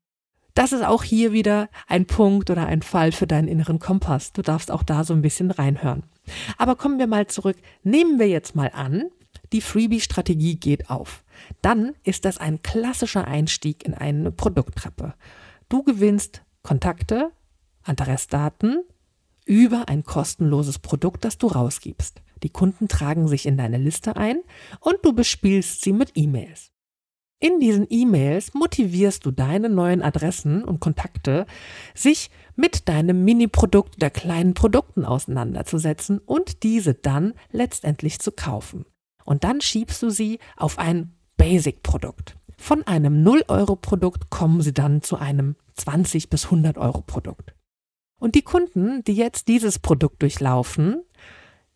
Das 0.57 0.73
ist 0.73 0.85
auch 0.85 1.05
hier 1.05 1.33
wieder 1.33 1.69
ein 1.87 2.07
Punkt 2.07 2.51
oder 2.51 2.67
ein 2.67 2.83
Fall 2.83 3.13
für 3.13 3.29
deinen 3.29 3.47
inneren 3.47 3.79
Kompass. 3.79 4.33
Du 4.33 4.43
darfst 4.43 4.73
auch 4.73 4.83
da 4.83 5.05
so 5.05 5.15
ein 5.15 5.23
bisschen 5.23 5.53
reinhören. 5.53 6.03
Aber 6.59 6.75
kommen 6.75 6.99
wir 6.99 7.07
mal 7.07 7.29
zurück. 7.29 7.57
Nehmen 7.85 8.19
wir 8.19 8.27
jetzt 8.27 8.57
mal 8.57 8.73
an, 8.75 9.05
die 9.53 9.61
Freebie-Strategie 9.61 10.57
geht 10.57 10.91
auf 10.91 11.23
dann 11.63 11.95
ist 12.05 12.25
das 12.25 12.39
ein 12.39 12.63
klassischer 12.63 13.27
Einstieg 13.27 13.85
in 13.85 13.95
eine 13.95 14.33
Produkttreppe. 14.33 15.15
Du 15.69 15.83
gewinnst 15.83 16.43
Kontakte, 16.63 17.31
Adressdaten 17.85 18.83
über 19.45 19.89
ein 19.89 20.05
kostenloses 20.05 20.79
Produkt, 20.79 21.25
das 21.25 21.39
du 21.39 21.47
rausgibst. 21.47 22.23
Die 22.43 22.51
Kunden 22.51 22.89
tragen 22.89 23.29
sich 23.29 23.47
in 23.47 23.57
deine 23.57 23.79
Liste 23.79 24.17
ein 24.17 24.41
und 24.81 24.97
du 25.03 25.13
bespielst 25.13 25.83
sie 25.83 25.93
mit 25.93 26.13
E-Mails. 26.15 26.73
In 27.39 27.61
diesen 27.61 27.87
E-Mails 27.91 28.55
motivierst 28.55 29.27
du 29.27 29.31
deine 29.31 29.69
neuen 29.69 30.01
Adressen 30.01 30.65
und 30.65 30.81
Kontakte, 30.81 31.45
sich 31.95 32.31
mit 32.55 32.89
deinem 32.89 33.25
Mini-Produkt 33.25 33.97
oder 33.97 34.09
kleinen 34.09 34.55
Produkten 34.55 35.05
auseinanderzusetzen 35.05 36.19
und 36.19 36.63
diese 36.63 36.95
dann 36.95 37.35
letztendlich 37.53 38.21
zu 38.21 38.33
kaufen. 38.33 38.87
Und 39.25 39.45
dann 39.45 39.61
schiebst 39.61 40.03
du 40.03 40.09
sie 40.09 40.39
auf 40.57 40.79
ein 40.79 41.13
Basic-Produkt. 41.37 42.37
Von 42.57 42.87
einem 42.87 43.23
0-Euro-Produkt 43.23 44.31
kommen 44.31 44.63
sie 44.63 44.73
dann 44.73 45.03
zu 45.03 45.17
einem 45.17 45.57
20 45.75 46.31
bis 46.31 46.47
100 46.47 46.79
Euro-Produkt. 46.79 47.55
Und 48.19 48.35
die 48.35 48.43
Kunden, 48.43 49.05
die 49.05 49.15
jetzt 49.15 49.49
dieses 49.49 49.79
Produkt 49.79 50.23
durchlaufen, 50.23 51.03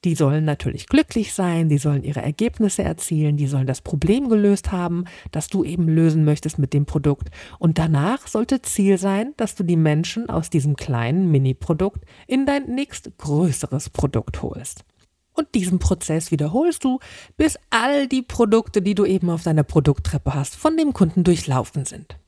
die 0.04 0.14
sollen 0.14 0.44
natürlich 0.44 0.86
glücklich 0.86 1.34
sein, 1.34 1.68
die 1.68 1.78
sollen 1.78 2.04
ihre 2.04 2.22
Ergebnisse 2.22 2.82
erzielen, 2.82 3.36
die 3.36 3.46
sollen 3.46 3.66
das 3.66 3.82
Problem 3.82 4.28
gelöst 4.28 4.72
haben, 4.72 5.04
das 5.30 5.48
du 5.48 5.64
eben 5.64 5.88
lösen 5.88 6.24
möchtest 6.24 6.58
mit 6.58 6.72
dem 6.72 6.86
Produkt. 6.86 7.28
Und 7.58 7.78
danach 7.78 8.26
sollte 8.26 8.62
Ziel 8.62 8.96
sein, 8.96 9.34
dass 9.36 9.54
du 9.54 9.64
die 9.64 9.76
Menschen 9.76 10.30
aus 10.30 10.48
diesem 10.48 10.76
kleinen 10.76 11.30
Mini-Produkt 11.30 12.04
in 12.26 12.46
dein 12.46 12.74
nächst 12.74 13.10
größeres 13.18 13.90
Produkt 13.90 14.42
holst. 14.42 14.84
Und 15.32 15.54
diesen 15.54 15.78
Prozess 15.78 16.30
wiederholst 16.30 16.84
du, 16.84 16.98
bis 17.36 17.58
all 17.70 18.08
die 18.08 18.22
Produkte, 18.22 18.82
die 18.82 18.94
du 18.94 19.04
eben 19.04 19.30
auf 19.30 19.42
deiner 19.42 19.62
Produkttreppe 19.62 20.34
hast, 20.34 20.56
von 20.56 20.76
dem 20.76 20.92
Kunden 20.92 21.24
durchlaufen 21.24 21.84
sind. 21.84 22.19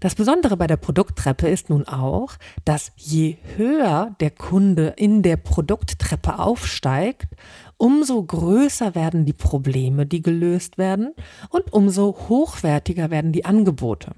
Das 0.00 0.14
Besondere 0.14 0.56
bei 0.56 0.66
der 0.66 0.76
Produkttreppe 0.76 1.48
ist 1.48 1.70
nun 1.70 1.86
auch, 1.86 2.34
dass 2.64 2.92
je 2.96 3.36
höher 3.56 4.14
der 4.20 4.30
Kunde 4.30 4.94
in 4.96 5.22
der 5.22 5.36
Produkttreppe 5.36 6.38
aufsteigt, 6.38 7.28
umso 7.76 8.22
größer 8.22 8.94
werden 8.94 9.24
die 9.24 9.32
Probleme, 9.32 10.06
die 10.06 10.22
gelöst 10.22 10.78
werden 10.78 11.14
und 11.50 11.72
umso 11.72 12.16
hochwertiger 12.28 13.10
werden 13.10 13.32
die 13.32 13.44
Angebote. 13.44 14.12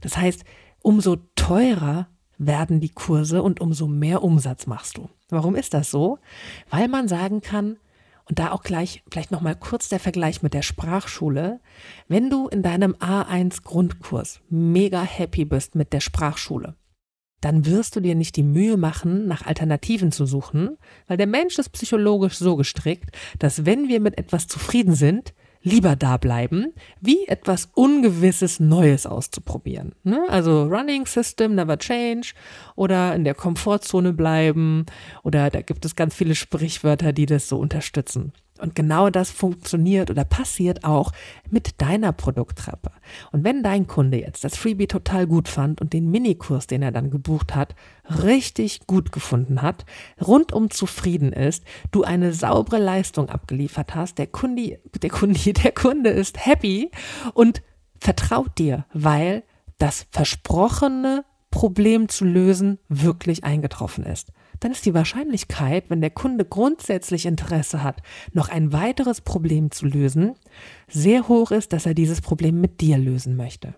Das 0.00 0.16
heißt, 0.16 0.44
umso 0.82 1.16
teurer 1.34 2.08
werden 2.38 2.80
die 2.80 2.90
Kurse 2.90 3.42
und 3.42 3.60
umso 3.60 3.86
mehr 3.86 4.22
Umsatz 4.22 4.66
machst 4.66 4.96
du. 4.96 5.08
Warum 5.28 5.54
ist 5.54 5.74
das 5.74 5.90
so? 5.90 6.18
Weil 6.70 6.88
man 6.88 7.08
sagen 7.08 7.40
kann, 7.40 7.76
und 8.28 8.38
da 8.38 8.52
auch 8.52 8.62
gleich 8.62 9.02
vielleicht 9.10 9.30
noch 9.30 9.40
mal 9.40 9.54
kurz 9.54 9.88
der 9.88 10.00
Vergleich 10.00 10.42
mit 10.42 10.54
der 10.54 10.62
Sprachschule, 10.62 11.60
wenn 12.08 12.30
du 12.30 12.48
in 12.48 12.62
deinem 12.62 12.94
A1 12.94 13.62
Grundkurs 13.62 14.40
mega 14.48 15.02
happy 15.02 15.44
bist 15.44 15.74
mit 15.74 15.92
der 15.92 16.00
Sprachschule, 16.00 16.76
dann 17.40 17.66
wirst 17.66 17.94
du 17.94 18.00
dir 18.00 18.14
nicht 18.14 18.36
die 18.36 18.42
Mühe 18.42 18.78
machen, 18.78 19.26
nach 19.26 19.44
Alternativen 19.44 20.12
zu 20.12 20.24
suchen, 20.24 20.78
weil 21.06 21.18
der 21.18 21.26
Mensch 21.26 21.58
ist 21.58 21.68
psychologisch 21.70 22.36
so 22.36 22.56
gestrickt, 22.56 23.14
dass 23.38 23.66
wenn 23.66 23.88
wir 23.88 24.00
mit 24.00 24.16
etwas 24.16 24.46
zufrieden 24.46 24.94
sind, 24.94 25.34
lieber 25.64 25.96
da 25.96 26.18
bleiben, 26.18 26.72
wie 27.00 27.26
etwas 27.26 27.70
Ungewisses 27.74 28.60
Neues 28.60 29.06
auszuprobieren. 29.06 29.94
Ne? 30.04 30.24
Also 30.28 30.64
Running 30.64 31.06
System, 31.06 31.56
Never 31.56 31.78
Change 31.78 32.34
oder 32.76 33.14
in 33.14 33.24
der 33.24 33.34
Komfortzone 33.34 34.12
bleiben 34.12 34.86
oder 35.24 35.50
da 35.50 35.62
gibt 35.62 35.84
es 35.84 35.96
ganz 35.96 36.14
viele 36.14 36.34
Sprichwörter, 36.36 37.12
die 37.12 37.26
das 37.26 37.48
so 37.48 37.58
unterstützen. 37.58 38.32
Und 38.64 38.74
genau 38.74 39.10
das 39.10 39.30
funktioniert 39.30 40.10
oder 40.10 40.24
passiert 40.24 40.84
auch 40.84 41.12
mit 41.50 41.82
deiner 41.82 42.12
Produkttreppe. 42.12 42.92
Und 43.30 43.44
wenn 43.44 43.62
dein 43.62 43.86
Kunde 43.86 44.18
jetzt 44.18 44.42
das 44.42 44.56
Freebie 44.56 44.86
total 44.86 45.26
gut 45.26 45.48
fand 45.48 45.82
und 45.82 45.92
den 45.92 46.10
Minikurs, 46.10 46.66
den 46.66 46.80
er 46.80 46.90
dann 46.90 47.10
gebucht 47.10 47.54
hat, 47.54 47.74
richtig 48.08 48.86
gut 48.86 49.12
gefunden 49.12 49.60
hat, 49.60 49.84
rundum 50.18 50.70
zufrieden 50.70 51.34
ist, 51.34 51.62
du 51.90 52.04
eine 52.04 52.32
saubere 52.32 52.78
Leistung 52.78 53.28
abgeliefert 53.28 53.94
hast, 53.94 54.16
der 54.16 54.28
Kunde, 54.28 54.80
der 55.02 55.10
Kunde, 55.10 55.38
der 55.52 55.72
Kunde 55.72 56.08
ist 56.08 56.46
happy 56.46 56.90
und 57.34 57.62
vertraut 58.00 58.56
dir, 58.56 58.86
weil 58.94 59.42
das 59.76 60.06
versprochene 60.10 61.26
Problem 61.50 62.08
zu 62.08 62.24
lösen 62.24 62.78
wirklich 62.88 63.44
eingetroffen 63.44 64.06
ist 64.06 64.32
dann 64.60 64.72
ist 64.72 64.86
die 64.86 64.94
Wahrscheinlichkeit, 64.94 65.84
wenn 65.88 66.00
der 66.00 66.10
Kunde 66.10 66.44
grundsätzlich 66.44 67.26
Interesse 67.26 67.82
hat, 67.82 68.02
noch 68.32 68.48
ein 68.48 68.72
weiteres 68.72 69.20
Problem 69.20 69.70
zu 69.70 69.86
lösen, 69.86 70.34
sehr 70.88 71.28
hoch 71.28 71.50
ist, 71.50 71.72
dass 71.72 71.86
er 71.86 71.94
dieses 71.94 72.20
Problem 72.20 72.60
mit 72.60 72.80
dir 72.80 72.98
lösen 72.98 73.36
möchte. 73.36 73.74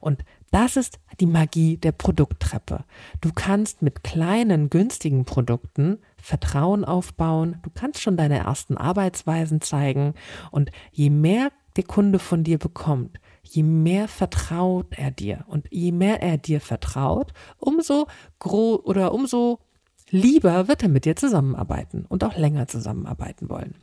Und 0.00 0.24
das 0.50 0.76
ist 0.76 1.00
die 1.20 1.26
Magie 1.26 1.76
der 1.76 1.92
Produkttreppe. 1.92 2.84
Du 3.20 3.30
kannst 3.34 3.82
mit 3.82 4.04
kleinen, 4.04 4.70
günstigen 4.70 5.24
Produkten 5.24 5.98
Vertrauen 6.16 6.84
aufbauen, 6.84 7.60
du 7.62 7.70
kannst 7.74 8.00
schon 8.00 8.16
deine 8.16 8.38
ersten 8.38 8.76
Arbeitsweisen 8.76 9.60
zeigen 9.60 10.14
und 10.50 10.70
je 10.92 11.10
mehr 11.10 11.50
der 11.76 11.84
Kunde 11.84 12.18
von 12.18 12.42
dir 12.42 12.58
bekommt, 12.58 13.18
je 13.42 13.62
mehr 13.62 14.08
vertraut 14.08 14.86
er 14.96 15.10
dir 15.10 15.44
und 15.46 15.66
je 15.70 15.92
mehr 15.92 16.22
er 16.22 16.38
dir 16.38 16.60
vertraut, 16.60 17.32
umso 17.58 18.06
gro 18.38 18.80
oder 18.82 19.12
umso 19.12 19.60
Lieber 20.10 20.68
wird 20.68 20.82
er 20.82 20.88
mit 20.88 21.04
dir 21.04 21.16
zusammenarbeiten 21.16 22.04
und 22.08 22.22
auch 22.22 22.36
länger 22.36 22.68
zusammenarbeiten 22.68 23.48
wollen. 23.50 23.74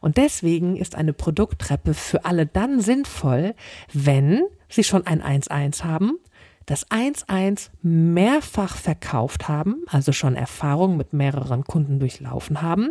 Und 0.00 0.16
deswegen 0.16 0.76
ist 0.76 0.94
eine 0.94 1.12
Produkttreppe 1.12 1.92
für 1.92 2.24
alle 2.24 2.46
dann 2.46 2.80
sinnvoll, 2.80 3.54
wenn 3.92 4.42
sie 4.68 4.84
schon 4.84 5.06
ein 5.06 5.22
1-1 5.22 5.82
haben, 5.82 6.18
das 6.66 6.88
1-1 6.90 7.70
mehrfach 7.82 8.76
verkauft 8.76 9.48
haben, 9.48 9.84
also 9.88 10.12
schon 10.12 10.34
Erfahrung 10.34 10.96
mit 10.96 11.12
mehreren 11.12 11.64
Kunden 11.64 12.00
durchlaufen 12.00 12.62
haben. 12.62 12.90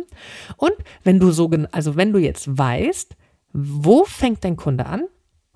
Und 0.56 0.74
wenn 1.04 1.20
du 1.20 1.30
so, 1.30 1.50
also 1.72 1.96
wenn 1.96 2.12
du 2.12 2.18
jetzt 2.18 2.58
weißt, 2.58 3.16
wo 3.52 4.04
fängt 4.04 4.44
dein 4.44 4.56
Kunde 4.56 4.86
an, 4.86 5.04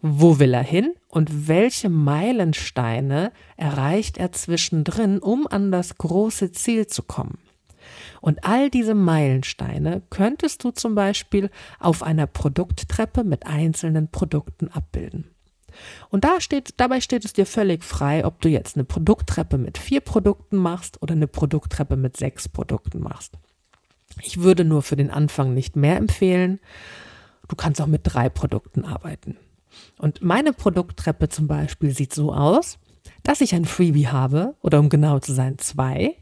wo 0.02 0.38
will 0.38 0.54
er 0.54 0.62
hin 0.62 0.94
und 1.08 1.48
welche 1.48 1.88
Meilensteine 1.88 3.32
erreicht 3.56 4.18
er 4.18 4.32
zwischendrin, 4.32 5.18
um 5.18 5.46
an 5.46 5.70
das 5.70 5.96
große 5.96 6.52
Ziel 6.52 6.86
zu 6.86 7.02
kommen? 7.02 7.38
Und 8.20 8.44
all 8.44 8.70
diese 8.70 8.94
Meilensteine 8.94 10.02
könntest 10.10 10.64
du 10.64 10.70
zum 10.70 10.94
Beispiel 10.94 11.50
auf 11.78 12.02
einer 12.02 12.26
Produkttreppe 12.26 13.24
mit 13.24 13.46
einzelnen 13.46 14.08
Produkten 14.10 14.68
abbilden. 14.68 15.30
Und 16.10 16.24
da 16.24 16.40
steht, 16.40 16.74
dabei 16.78 17.00
steht 17.00 17.24
es 17.24 17.32
dir 17.32 17.46
völlig 17.46 17.84
frei, 17.84 18.24
ob 18.24 18.40
du 18.40 18.48
jetzt 18.48 18.76
eine 18.76 18.84
Produkttreppe 18.84 19.56
mit 19.56 19.78
vier 19.78 20.00
Produkten 20.00 20.56
machst 20.56 21.00
oder 21.02 21.12
eine 21.12 21.28
Produkttreppe 21.28 21.96
mit 21.96 22.16
sechs 22.16 22.48
Produkten 22.48 23.00
machst. 23.00 23.34
Ich 24.22 24.40
würde 24.40 24.64
nur 24.64 24.82
für 24.82 24.96
den 24.96 25.10
Anfang 25.10 25.54
nicht 25.54 25.76
mehr 25.76 25.96
empfehlen. 25.96 26.60
Du 27.48 27.56
kannst 27.56 27.80
auch 27.80 27.86
mit 27.86 28.02
drei 28.04 28.28
Produkten 28.28 28.84
arbeiten. 28.84 29.36
Und 29.98 30.22
meine 30.22 30.52
Produkttreppe 30.52 31.28
zum 31.28 31.46
Beispiel 31.46 31.94
sieht 31.94 32.14
so 32.14 32.33
aus, 32.33 32.78
dass 33.22 33.40
ich 33.40 33.54
ein 33.54 33.64
Freebie 33.64 34.09
habe, 34.09 34.54
oder 34.62 34.80
um 34.80 34.88
genau 34.88 35.18
zu 35.18 35.33
sein, 35.33 35.59
zwei, 35.59 36.16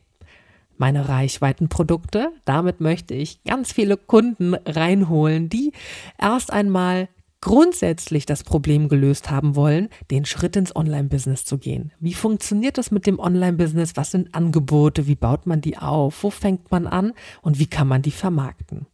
meine 0.77 1.09
Reichweitenprodukte. 1.09 2.31
Damit 2.45 2.81
möchte 2.81 3.15
ich 3.15 3.43
ganz 3.45 3.73
viele 3.73 3.97
Kunden 3.97 4.55
reinholen, 4.55 5.49
die 5.49 5.73
erst 6.19 6.53
einmal 6.53 7.09
grundsätzlich 7.41 8.27
das 8.27 8.43
Problem 8.43 8.89
gelöst 8.89 9.31
haben 9.31 9.55
wollen, 9.55 9.89
den 10.11 10.25
Schritt 10.25 10.57
ins 10.57 10.75
Online-Business 10.75 11.45
zu 11.45 11.59
gehen. 11.59 11.93
Wie 12.01 12.15
funktioniert 12.15 12.79
das 12.79 12.91
mit 12.91 13.07
dem 13.07 13.19
Online-Business? 13.21 13.97
Was 13.97 14.11
sind 14.11 14.35
Angebote? 14.35 15.07
Wie 15.07 15.15
baut 15.15 15.47
man 15.47 15.61
die 15.61 15.79
auf? 15.79 16.23
Wo 16.23 16.31
fängt 16.31 16.71
man 16.71 16.87
an? 16.87 17.13
Und 17.43 17.59
wie 17.59 17.67
kann 17.67 17.87
man 17.87 18.03
die 18.03 18.11
vermarkten? 18.11 18.87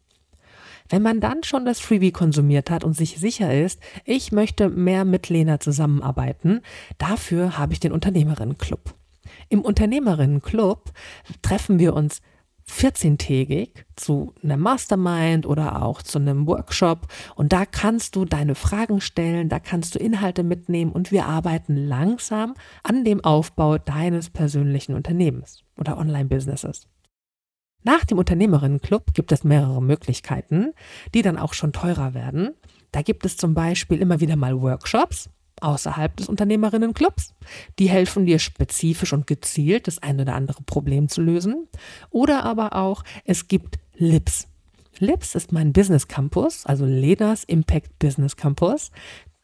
Wenn 0.88 1.02
man 1.02 1.20
dann 1.20 1.42
schon 1.44 1.64
das 1.64 1.80
Freebie 1.80 2.12
konsumiert 2.12 2.70
hat 2.70 2.84
und 2.84 2.94
sich 2.94 3.18
sicher 3.18 3.52
ist, 3.54 3.80
ich 4.04 4.32
möchte 4.32 4.68
mehr 4.68 5.04
mit 5.04 5.30
Lena 5.30 5.58
zusammenarbeiten, 5.58 6.60
dafür 6.98 7.56
habe 7.56 7.72
ich 7.72 7.80
den 7.80 7.92
Unternehmerinnenclub. 7.92 8.94
Im 9.48 9.62
Unternehmerinnenclub 9.62 10.92
treffen 11.42 11.78
wir 11.78 11.94
uns 11.94 12.20
14-tägig 12.68 13.84
zu 13.96 14.34
einem 14.42 14.60
Mastermind 14.60 15.46
oder 15.46 15.82
auch 15.82 16.02
zu 16.02 16.18
einem 16.18 16.46
Workshop 16.46 17.08
und 17.34 17.52
da 17.52 17.66
kannst 17.66 18.16
du 18.16 18.24
deine 18.24 18.54
Fragen 18.54 19.00
stellen, 19.00 19.48
da 19.48 19.58
kannst 19.58 19.94
du 19.94 19.98
Inhalte 19.98 20.42
mitnehmen 20.42 20.92
und 20.92 21.12
wir 21.12 21.26
arbeiten 21.26 21.76
langsam 21.76 22.54
an 22.82 23.04
dem 23.04 23.22
Aufbau 23.22 23.76
deines 23.78 24.30
persönlichen 24.30 24.94
Unternehmens 24.94 25.62
oder 25.78 25.98
Online-Businesses. 25.98 26.88
Nach 27.84 28.04
dem 28.04 28.18
Unternehmerinnenclub 28.18 29.12
gibt 29.12 29.30
es 29.30 29.44
mehrere 29.44 29.82
Möglichkeiten, 29.82 30.72
die 31.14 31.22
dann 31.22 31.38
auch 31.38 31.52
schon 31.52 31.72
teurer 31.72 32.14
werden. 32.14 32.54
Da 32.92 33.02
gibt 33.02 33.24
es 33.26 33.36
zum 33.36 33.54
Beispiel 33.54 34.00
immer 34.00 34.20
wieder 34.20 34.36
mal 34.36 34.60
Workshops, 34.60 35.28
außerhalb 35.60 36.16
des 36.16 36.28
Unternehmerinnenclubs. 36.28 37.34
Die 37.78 37.88
helfen 37.88 38.24
dir 38.24 38.38
spezifisch 38.38 39.12
und 39.12 39.26
gezielt, 39.26 39.86
das 39.86 40.02
eine 40.02 40.22
oder 40.22 40.34
andere 40.34 40.62
Problem 40.62 41.08
zu 41.08 41.20
lösen. 41.20 41.68
Oder 42.10 42.44
aber 42.44 42.74
auch, 42.74 43.04
es 43.24 43.48
gibt 43.48 43.78
LIPS. 43.96 44.48
LIPS 44.98 45.34
ist 45.34 45.52
mein 45.52 45.72
Business 45.72 46.08
Campus, 46.08 46.64
also 46.64 46.86
Lenas 46.86 47.44
Impact 47.44 47.98
Business 47.98 48.36
Campus. 48.36 48.90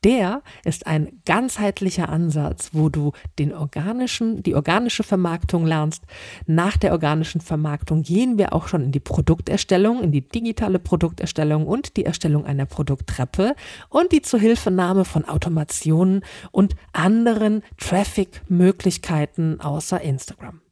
Der 0.02 0.42
ist 0.64 0.86
ein 0.86 1.20
ganzheitlicher 1.26 2.08
Ansatz, 2.08 2.70
wo 2.72 2.88
du 2.88 3.12
den 3.38 3.52
organischen, 3.52 4.42
die 4.42 4.54
organische 4.54 5.02
Vermarktung 5.02 5.66
lernst. 5.66 6.04
Nach 6.46 6.78
der 6.78 6.92
organischen 6.92 7.42
Vermarktung 7.42 8.02
gehen 8.02 8.38
wir 8.38 8.54
auch 8.54 8.66
schon 8.66 8.82
in 8.82 8.92
die 8.92 9.00
Produkterstellung, 9.00 10.02
in 10.02 10.10
die 10.10 10.26
digitale 10.26 10.78
Produkterstellung 10.78 11.66
und 11.66 11.98
die 11.98 12.06
Erstellung 12.06 12.46
einer 12.46 12.64
Produkttreppe 12.64 13.54
und 13.90 14.12
die 14.12 14.22
Zuhilfenahme 14.22 15.04
von 15.04 15.26
Automationen 15.26 16.24
und 16.50 16.76
anderen 16.94 17.62
Traffic-Möglichkeiten 17.76 19.60
außer 19.60 20.00
Instagram. 20.00 20.62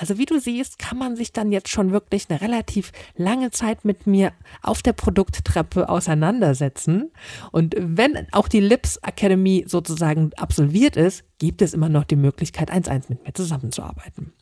Also 0.00 0.16
wie 0.16 0.24
du 0.24 0.40
siehst, 0.40 0.78
kann 0.78 0.96
man 0.96 1.14
sich 1.14 1.30
dann 1.30 1.52
jetzt 1.52 1.68
schon 1.68 1.92
wirklich 1.92 2.30
eine 2.30 2.40
relativ 2.40 2.90
lange 3.16 3.50
Zeit 3.50 3.84
mit 3.84 4.06
mir 4.06 4.32
auf 4.62 4.80
der 4.80 4.94
Produkttreppe 4.94 5.90
auseinandersetzen. 5.90 7.10
Und 7.52 7.74
wenn 7.78 8.26
auch 8.32 8.48
die 8.48 8.60
Lips 8.60 8.96
Academy 8.96 9.66
sozusagen 9.68 10.32
absolviert 10.38 10.96
ist, 10.96 11.24
gibt 11.38 11.60
es 11.60 11.74
immer 11.74 11.90
noch 11.90 12.04
die 12.04 12.16
Möglichkeit, 12.16 12.72
1-1 12.72 13.10
mit 13.10 13.26
mir 13.26 13.34
zusammenzuarbeiten. 13.34 14.32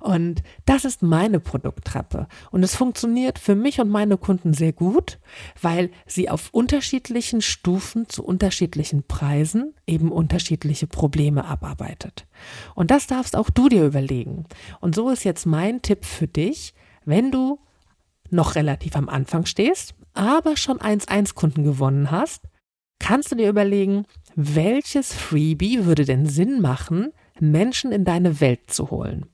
Und 0.00 0.42
das 0.66 0.84
ist 0.84 1.02
meine 1.02 1.40
Produkttreppe. 1.40 2.26
Und 2.50 2.62
es 2.62 2.74
funktioniert 2.74 3.38
für 3.38 3.54
mich 3.54 3.80
und 3.80 3.88
meine 3.88 4.16
Kunden 4.16 4.54
sehr 4.54 4.72
gut, 4.72 5.18
weil 5.60 5.90
sie 6.06 6.30
auf 6.30 6.50
unterschiedlichen 6.52 7.42
Stufen 7.42 8.08
zu 8.08 8.24
unterschiedlichen 8.24 9.02
Preisen 9.02 9.74
eben 9.86 10.12
unterschiedliche 10.12 10.86
Probleme 10.86 11.44
abarbeitet. 11.44 12.26
Und 12.74 12.90
das 12.90 13.06
darfst 13.06 13.36
auch 13.36 13.50
du 13.50 13.68
dir 13.68 13.84
überlegen. 13.84 14.44
Und 14.80 14.94
so 14.94 15.10
ist 15.10 15.24
jetzt 15.24 15.46
mein 15.46 15.82
Tipp 15.82 16.04
für 16.04 16.26
dich, 16.26 16.74
wenn 17.04 17.30
du 17.30 17.58
noch 18.30 18.54
relativ 18.54 18.96
am 18.96 19.08
Anfang 19.08 19.46
stehst, 19.46 19.94
aber 20.14 20.56
schon 20.56 20.78
1-1 20.78 21.34
Kunden 21.34 21.64
gewonnen 21.64 22.10
hast, 22.10 22.42
kannst 22.98 23.32
du 23.32 23.36
dir 23.36 23.48
überlegen, 23.48 24.06
welches 24.34 25.12
Freebie 25.12 25.84
würde 25.84 26.04
denn 26.04 26.26
Sinn 26.26 26.60
machen, 26.60 27.12
Menschen 27.40 27.92
in 27.92 28.04
deine 28.04 28.40
Welt 28.40 28.70
zu 28.70 28.90
holen. 28.90 29.26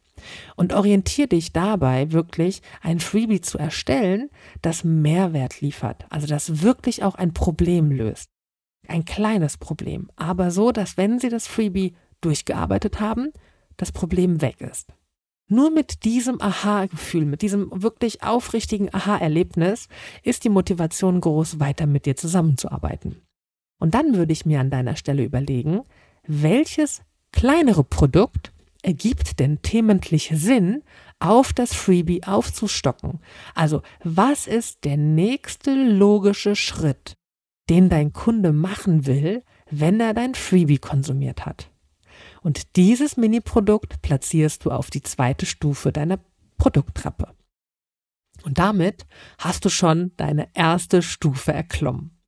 Und 0.57 0.73
orientiere 0.73 1.29
dich 1.29 1.53
dabei 1.53 2.13
wirklich, 2.13 2.63
ein 2.83 3.01
Freebie 3.01 3.41
zu 3.41 3.59
erstellen, 3.59 4.31
das 4.63 4.85
Mehrwert 4.85 5.61
liefert, 5.61 6.07
also 6.11 6.27
das 6.27 6.63
wirklich 6.63 7.03
auch 7.03 7.15
ein 7.15 7.35
Problem 7.35 7.91
löst. 7.91 8.31
Ein 8.89 9.05
kleines 9.05 9.57
Problem, 9.57 10.11
aber 10.17 10.51
so, 10.51 10.73
dass 10.73 10.97
wenn 10.97 11.19
sie 11.19 11.29
das 11.29 11.47
Freebie 11.47 11.95
durchgearbeitet 12.21 13.01
haben, 13.01 13.33
das 13.77 13.93
Problem 13.93 14.41
weg 14.41 14.61
ist. 14.61 14.93
Nur 15.53 15.71
mit 15.71 16.05
diesem 16.05 16.41
Aha-Gefühl, 16.41 17.25
mit 17.25 17.43
diesem 17.43 17.71
wirklich 17.73 18.23
aufrichtigen 18.23 18.95
Aha-Erlebnis 18.95 19.89
ist 20.23 20.45
die 20.45 20.49
Motivation 20.49 21.21
groß, 21.21 21.59
weiter 21.59 21.87
mit 21.87 22.07
dir 22.07 22.15
zusammenzuarbeiten. 22.15 23.23
Und 23.81 23.95
dann 23.95 24.15
würde 24.15 24.33
ich 24.33 24.47
mir 24.47 24.61
an 24.61 24.71
deiner 24.71 24.95
Stelle 24.95 25.25
überlegen, 25.25 25.81
welches 26.25 27.03
kleinere 27.33 27.83
Produkt 27.83 28.50
ergibt 28.83 29.41
denn 29.41 29.63
thementlich 29.63 30.31
Sinn, 30.35 30.83
auf 31.19 31.53
das 31.53 31.75
Freebie 31.75 32.25
aufzustocken? 32.25 33.21
Also, 33.55 33.83
was 34.03 34.47
ist 34.47 34.85
der 34.85 34.97
nächste 34.97 35.75
logische 35.75 36.57
Schritt, 36.57 37.15
den 37.69 37.89
dein 37.89 38.13
Kunde 38.13 38.53
machen 38.53 39.07
will, 39.07 39.45
wenn 39.71 40.01
er 40.01 40.15
dein 40.15 40.35
Freebie 40.35 40.79
konsumiert 40.79 41.47
hat? 41.47 41.71
Und 42.43 42.77
dieses 42.77 43.17
Mini-Produkt 43.17 44.03
platzierst 44.03 44.65
du 44.65 44.71
auf 44.71 44.91
die 44.91 45.03
zweite 45.03 45.47
Stufe 45.47 45.93
deiner 45.93 46.19
Produkttreppe. 46.57 47.35
Und 48.43 48.59
damit 48.59 49.07
hast 49.39 49.65
du 49.65 49.69
schon 49.69 50.13
deine 50.17 50.49
erste 50.55 51.03
Stufe 51.03 51.53
erklommen. 51.53 52.19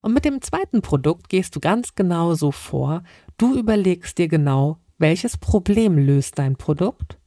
Und 0.00 0.14
mit 0.14 0.24
dem 0.24 0.40
zweiten 0.42 0.80
Produkt 0.80 1.28
gehst 1.28 1.56
du 1.56 1.60
ganz 1.60 1.96
genau 1.96 2.34
so 2.34 2.52
vor. 2.52 3.02
Du 3.36 3.58
überlegst 3.58 4.18
dir 4.18 4.28
genau, 4.28 4.78
welches 4.98 5.36
Problem 5.36 5.96
löst 5.96 6.38
dein 6.38 6.56
Produkt? 6.56 7.18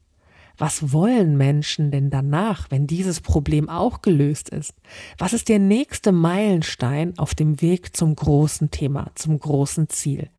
Was 0.57 0.91
wollen 0.91 1.37
Menschen 1.37 1.89
denn 1.89 2.09
danach, 2.09 2.69
wenn 2.69 2.85
dieses 2.85 3.21
Problem 3.21 3.69
auch 3.69 4.01
gelöst 4.01 4.49
ist? 4.49 4.75
Was 5.17 5.33
ist 5.33 5.49
der 5.49 5.59
nächste 5.59 6.11
Meilenstein 6.11 7.17
auf 7.17 7.33
dem 7.33 7.61
Weg 7.61 7.95
zum 7.95 8.15
großen 8.15 8.69
Thema, 8.69 9.11
zum 9.15 9.39
großen 9.39 9.89
Ziel? 9.89 10.29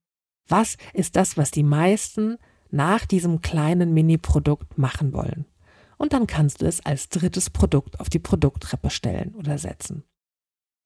Was 0.46 0.76
ist 0.92 1.16
das, 1.16 1.36
was 1.36 1.50
die 1.50 1.62
meisten 1.62 2.36
nach 2.70 3.06
diesem 3.06 3.40
kleinen 3.40 3.94
Mini-Produkt 3.94 4.78
machen 4.78 5.12
wollen? 5.12 5.46
Und 5.96 6.12
dann 6.12 6.26
kannst 6.26 6.62
du 6.62 6.66
es 6.66 6.84
als 6.84 7.08
drittes 7.08 7.48
Produkt 7.48 7.98
auf 7.98 8.10
die 8.10 8.18
Produkttreppe 8.18 8.90
stellen 8.90 9.34
oder 9.34 9.56
setzen. 9.58 10.04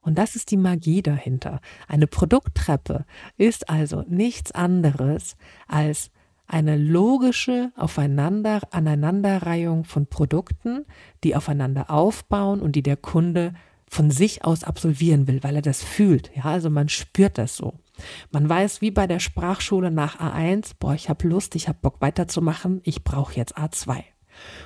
Und 0.00 0.16
das 0.16 0.36
ist 0.36 0.52
die 0.52 0.56
Magie 0.56 1.02
dahinter. 1.02 1.60
Eine 1.88 2.06
Produkttreppe 2.06 3.04
ist 3.36 3.68
also 3.68 4.04
nichts 4.08 4.52
anderes 4.52 5.36
als 5.66 6.10
eine 6.46 6.76
logische 6.76 7.72
Aufeinander, 7.76 8.60
Aneinanderreihung 8.70 9.84
von 9.84 10.06
Produkten, 10.06 10.84
die 11.24 11.34
aufeinander 11.34 11.90
aufbauen 11.90 12.60
und 12.60 12.76
die 12.76 12.82
der 12.82 12.96
Kunde 12.96 13.52
von 13.88 14.10
sich 14.10 14.44
aus 14.44 14.64
absolvieren 14.64 15.26
will, 15.28 15.42
weil 15.42 15.56
er 15.56 15.62
das 15.62 15.82
fühlt. 15.82 16.30
Ja, 16.34 16.44
also 16.44 16.70
man 16.70 16.88
spürt 16.88 17.38
das 17.38 17.56
so. 17.56 17.74
Man 18.30 18.48
weiß, 18.48 18.80
wie 18.80 18.90
bei 18.90 19.06
der 19.06 19.20
Sprachschule 19.20 19.90
nach 19.90 20.20
A1, 20.20 20.72
boah, 20.78 20.94
ich 20.94 21.08
habe 21.08 21.26
Lust, 21.28 21.54
ich 21.54 21.68
habe 21.68 21.78
Bock 21.80 22.00
weiterzumachen, 22.00 22.80
ich 22.84 23.04
brauche 23.04 23.34
jetzt 23.34 23.56
A2. 23.56 24.02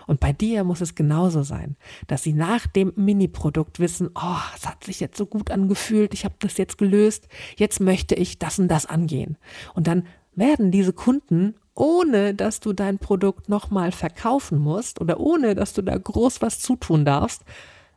Und 0.06 0.18
bei 0.18 0.32
dir 0.32 0.64
muss 0.64 0.80
es 0.80 0.96
genauso 0.96 1.42
sein, 1.42 1.76
dass 2.08 2.24
sie 2.24 2.32
nach 2.32 2.66
dem 2.66 2.92
Mini-Produkt 2.96 3.78
wissen, 3.78 4.10
oh, 4.14 4.40
es 4.56 4.66
hat 4.66 4.82
sich 4.82 4.98
jetzt 4.98 5.16
so 5.16 5.26
gut 5.26 5.52
angefühlt, 5.52 6.12
ich 6.12 6.24
habe 6.24 6.34
das 6.40 6.56
jetzt 6.56 6.76
gelöst, 6.76 7.28
jetzt 7.56 7.78
möchte 7.80 8.16
ich 8.16 8.40
das 8.40 8.58
und 8.58 8.66
das 8.66 8.86
angehen. 8.86 9.38
Und 9.74 9.86
dann 9.86 10.06
werden 10.34 10.70
diese 10.72 10.92
Kunden 10.92 11.54
ohne 11.80 12.34
dass 12.34 12.60
du 12.60 12.74
dein 12.74 12.98
Produkt 12.98 13.48
nochmal 13.48 13.90
verkaufen 13.90 14.58
musst 14.58 15.00
oder 15.00 15.18
ohne 15.18 15.54
dass 15.54 15.72
du 15.72 15.80
da 15.80 15.96
groß 15.96 16.42
was 16.42 16.60
zutun 16.60 17.06
darfst, 17.06 17.42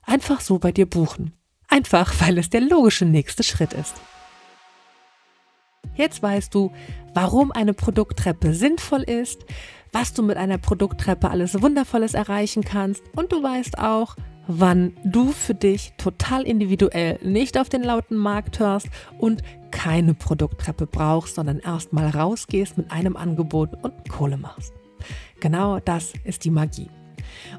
einfach 0.03 0.39
so 0.39 0.57
bei 0.57 0.71
dir 0.71 0.85
buchen. 0.85 1.33
Einfach, 1.67 2.13
weil 2.21 2.37
es 2.37 2.49
der 2.49 2.61
logische 2.61 3.03
nächste 3.03 3.43
Schritt 3.43 3.73
ist. 3.73 3.95
Jetzt 5.95 6.23
weißt 6.23 6.55
du, 6.55 6.71
warum 7.13 7.51
eine 7.51 7.73
Produkttreppe 7.73 8.53
sinnvoll 8.53 9.03
ist, 9.03 9.45
was 9.91 10.13
du 10.13 10.23
mit 10.23 10.37
einer 10.37 10.57
Produkttreppe 10.57 11.29
alles 11.29 11.61
Wundervolles 11.61 12.13
erreichen 12.13 12.63
kannst 12.63 13.03
und 13.15 13.33
du 13.33 13.43
weißt 13.43 13.79
auch, 13.79 14.15
wann 14.47 14.95
du 15.03 15.31
für 15.31 15.55
dich 15.55 15.93
total 15.97 16.43
individuell 16.43 17.19
nicht 17.21 17.57
auf 17.57 17.67
den 17.67 17.83
lauten 17.83 18.15
Markt 18.15 18.59
hörst 18.59 18.87
und 19.19 19.43
keine 19.73 20.13
Produkttreppe 20.13 20.85
brauchst, 20.85 21.35
sondern 21.35 21.59
erstmal 21.59 22.07
rausgehst 22.09 22.77
mit 22.77 22.91
einem 22.91 23.17
Angebot 23.17 23.71
und 23.83 24.07
Kohle 24.07 24.37
machst. 24.37 24.71
Genau 25.41 25.79
das 25.79 26.13
ist 26.23 26.45
die 26.45 26.51
Magie. 26.51 26.89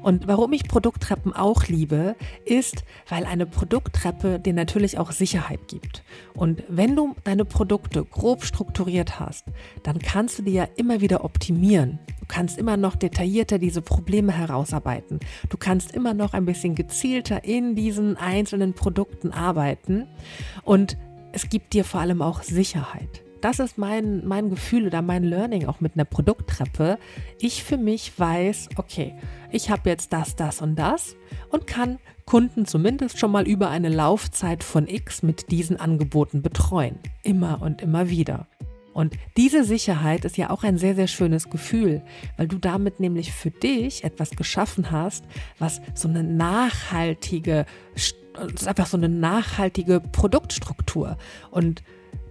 Und 0.01 0.27
warum 0.27 0.53
ich 0.53 0.63
Produkttreppen 0.63 1.33
auch 1.33 1.67
liebe, 1.67 2.15
ist, 2.45 2.83
weil 3.09 3.25
eine 3.25 3.45
Produkttreppe 3.45 4.39
dir 4.39 4.53
natürlich 4.53 4.97
auch 4.97 5.11
Sicherheit 5.11 5.67
gibt. 5.67 6.03
Und 6.33 6.63
wenn 6.69 6.95
du 6.95 7.15
deine 7.25 7.43
Produkte 7.43 8.05
grob 8.05 8.45
strukturiert 8.45 9.19
hast, 9.19 9.45
dann 9.83 9.99
kannst 9.99 10.39
du 10.39 10.43
die 10.43 10.53
ja 10.53 10.67
immer 10.77 11.01
wieder 11.01 11.25
optimieren. 11.25 11.99
Du 12.21 12.25
kannst 12.27 12.57
immer 12.57 12.77
noch 12.77 12.95
detaillierter 12.95 13.59
diese 13.59 13.81
Probleme 13.81 14.31
herausarbeiten. 14.31 15.19
Du 15.49 15.57
kannst 15.57 15.91
immer 15.91 16.13
noch 16.13 16.33
ein 16.33 16.45
bisschen 16.45 16.73
gezielter 16.75 17.43
in 17.43 17.75
diesen 17.75 18.17
einzelnen 18.17 18.73
Produkten 18.73 19.31
arbeiten. 19.31 20.07
Und 20.63 20.97
es 21.35 21.49
gibt 21.49 21.73
dir 21.73 21.83
vor 21.83 22.01
allem 22.01 22.21
auch 22.21 22.41
Sicherheit 22.41 23.25
das 23.45 23.59
ist 23.59 23.77
mein, 23.77 24.25
mein 24.25 24.49
Gefühl 24.49 24.87
oder 24.87 25.03
mein 25.03 25.23
Learning 25.23 25.67
auch 25.67 25.79
mit 25.79 25.93
einer 25.93 26.05
Produkttreppe. 26.05 26.97
Ich 27.39 27.63
für 27.63 27.77
mich 27.77 28.17
weiß, 28.17 28.69
okay, 28.77 29.13
ich 29.51 29.69
habe 29.69 29.87
jetzt 29.87 30.11
das, 30.13 30.35
das 30.35 30.63
und 30.63 30.77
das 30.77 31.15
und 31.51 31.67
kann 31.67 31.99
Kunden 32.25 32.65
zumindest 32.65 33.19
schon 33.19 33.31
mal 33.31 33.47
über 33.47 33.69
eine 33.69 33.89
Laufzeit 33.89 34.63
von 34.63 34.87
X 34.87 35.21
mit 35.21 35.51
diesen 35.51 35.79
Angeboten 35.79 36.41
betreuen. 36.41 36.97
Immer 37.21 37.61
und 37.61 37.83
immer 37.83 38.09
wieder. 38.09 38.47
Und 38.95 39.17
diese 39.35 39.65
Sicherheit 39.65 40.23
ist 40.23 40.37
ja 40.37 40.51
auch 40.51 40.63
ein 40.63 40.77
sehr, 40.77 40.95
sehr 40.95 41.07
schönes 41.07 41.49
Gefühl, 41.49 42.01
weil 42.37 42.47
du 42.47 42.57
damit 42.57 43.01
nämlich 43.01 43.33
für 43.33 43.51
dich 43.51 44.05
etwas 44.05 44.29
geschaffen 44.29 44.89
hast, 44.89 45.25
was 45.59 45.81
so 45.93 46.07
eine 46.07 46.23
nachhaltige, 46.23 47.65
einfach 48.65 48.85
so 48.85 48.95
eine 48.95 49.09
nachhaltige 49.09 49.99
Produktstruktur 49.99 51.17
und 51.51 51.83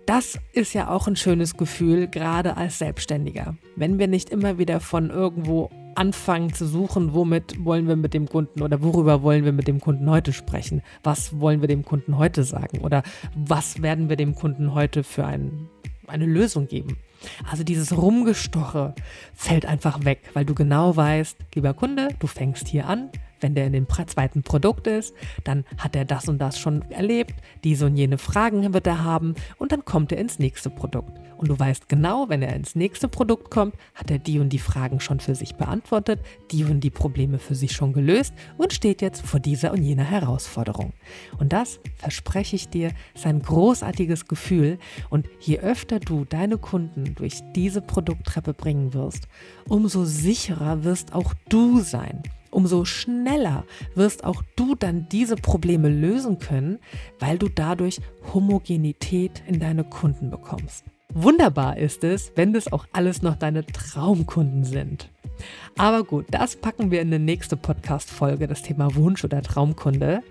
das 0.07 0.39
ist 0.53 0.75
ja 0.75 0.89
auch 0.91 1.07
ein 1.07 1.17
schönes 1.17 1.57
Gefühl, 1.57 2.09
gerade 2.09 2.57
als 2.57 2.79
Selbstständiger. 2.79 3.57
Wenn 3.77 3.99
wir 3.99 4.07
nicht 4.07 4.31
immer 4.31 4.59
wieder 4.59 4.81
von 4.81 5.11
irgendwo 5.11 5.71
anfangen 5.95 6.53
zu 6.53 6.67
suchen, 6.67 7.15
womit 7.15 7.65
wollen 7.65 7.89
wir 7.89 7.97
mit 7.97 8.15
dem 8.15 8.29
Kunden 8.29 8.63
oder 8.63 8.83
worüber 8.83 9.23
wollen 9.23 9.45
wir 9.45 9.53
mit 9.53 9.69
dem 9.69 9.81
Kunden 9.81 10.11
heute 10.11 10.33
sprechen? 10.33 10.83
Was 11.03 11.41
wollen 11.41 11.61
wir 11.61 11.69
dem 11.69 11.85
Kunden 11.85 12.19
heute 12.19 12.45
sagen? 12.45 12.79
Oder 12.79 13.03
was 13.35 13.81
werden 13.83 14.09
wir 14.09 14.17
dem 14.17 14.35
Kunden 14.35 14.75
heute 14.75 15.05
für 15.05 15.25
ein, 15.25 15.69
eine 16.09 16.27
Lösung 16.27 16.69
geben? 16.69 16.99
Also 17.51 17.65
dieses 17.65 17.97
Rumgestoche 17.97 18.95
fällt 19.35 19.67
einfach 19.67 20.05
weg, 20.05 20.21
weil 20.35 20.45
du 20.45 20.55
genau 20.55 20.97
weißt, 20.97 21.37
lieber 21.55 21.75
Kunde, 21.75 22.09
du 22.19 22.27
fängst 22.27 22.69
hier 22.69 22.87
an, 22.87 23.11
wenn 23.45 23.55
der 23.55 23.67
in 23.67 23.75
dem 23.75 23.87
zweiten 24.07 24.43
Produkt 24.43 24.87
ist, 24.87 25.15
dann 25.45 25.67
hat 25.77 25.95
er 25.95 26.07
das 26.07 26.31
und 26.31 26.39
das 26.39 26.59
schon 26.59 26.81
erlebt, 26.91 27.35
diese 27.63 27.85
und 27.85 27.95
jene 27.95 28.17
Fragen 28.17 28.73
wird 28.73 28.87
er 28.87 29.05
haben 29.05 29.35
und 29.59 29.71
dann 29.71 29.85
kommt 29.85 30.13
er 30.13 30.19
ins 30.19 30.39
nächste 30.39 30.71
Produkt. 30.71 31.13
Und 31.37 31.49
du 31.49 31.59
weißt 31.59 31.91
genau, 31.91 32.31
wenn 32.31 32.41
er 32.41 32.57
ins 32.57 32.75
nächste 32.75 33.07
Produkt 33.07 33.51
kommt, 33.51 33.75
hat 33.95 34.11
er 34.11 34.19
die 34.19 34.39
und 34.39 34.49
die 34.49 34.59
Fragen 34.59 34.99
schon 34.99 35.21
für 35.21 35.35
sich 35.35 35.57
beantwortet, 35.57 36.21
die 36.53 36.65
und 36.65 36.81
die 36.81 36.89
Probleme 36.89 37.39
für 37.39 37.55
sich 37.55 37.73
schon 37.73 37.93
gelöst 37.93 38.33
und 38.57 38.73
steht 38.73 39.03
jetzt 39.03 39.21
vor 39.21 39.41
dieser 39.41 39.73
und 39.73 39.83
jener 39.83 40.05
Herausforderung. 40.05 40.95
Und 41.39 41.53
das, 41.53 41.81
verspreche 41.97 42.57
ich 42.57 42.71
dir, 42.71 42.93
ist 43.15 43.27
ein 43.27 43.43
großartiges 43.43 44.27
Gefühl. 44.27 44.79
Und 45.11 45.29
je 45.39 45.59
öfter 45.59 46.01
du 46.01 46.25
deine 46.25 46.57
Kunden 46.57 47.15
durch 47.15 47.43
diese 47.55 47.83
Produkttreppe 47.83 48.55
bringen 48.55 48.95
wirst, 48.95 49.29
umso 49.69 50.07
sicherer 50.07 50.83
wirst 50.85 51.13
auch 51.13 51.35
du 51.51 51.81
sein 51.81 52.23
umso 52.55 52.85
schneller 52.85 53.65
wirst 53.95 54.25
auch 54.25 54.43
du 54.57 54.75
dann 54.75 55.09
diese 55.11 55.37
Probleme 55.37 55.89
lösen 55.89 56.39
können, 56.39 56.79
weil 57.19 57.39
du 57.39 57.49
dadurch 57.49 58.01
Homogenität 58.33 59.43
in 59.47 59.61
deine 59.61 59.85
Kunden 59.85 60.31
bekommst. 60.31 60.85
Wunderbar 61.13 61.77
ist 61.77 62.03
es, 62.03 62.33
wenn 62.35 62.53
das 62.53 62.73
auch 62.73 62.87
alles 62.93 63.23
noch 63.23 63.37
deine 63.37 63.65
Traumkunden 63.65 64.65
sind. 64.65 65.11
Aber 65.77 66.05
gut, 66.05 66.27
das 66.31 66.57
packen 66.57 66.91
wir 66.91 67.01
in 67.01 67.11
die 67.11 67.19
nächste 67.19 67.57
Podcast-Folge, 67.57 68.47
das 68.47 68.63
Thema 68.63 68.95
Wunsch 68.95 69.25
oder 69.25 69.43
Traumkunde. 69.43 70.23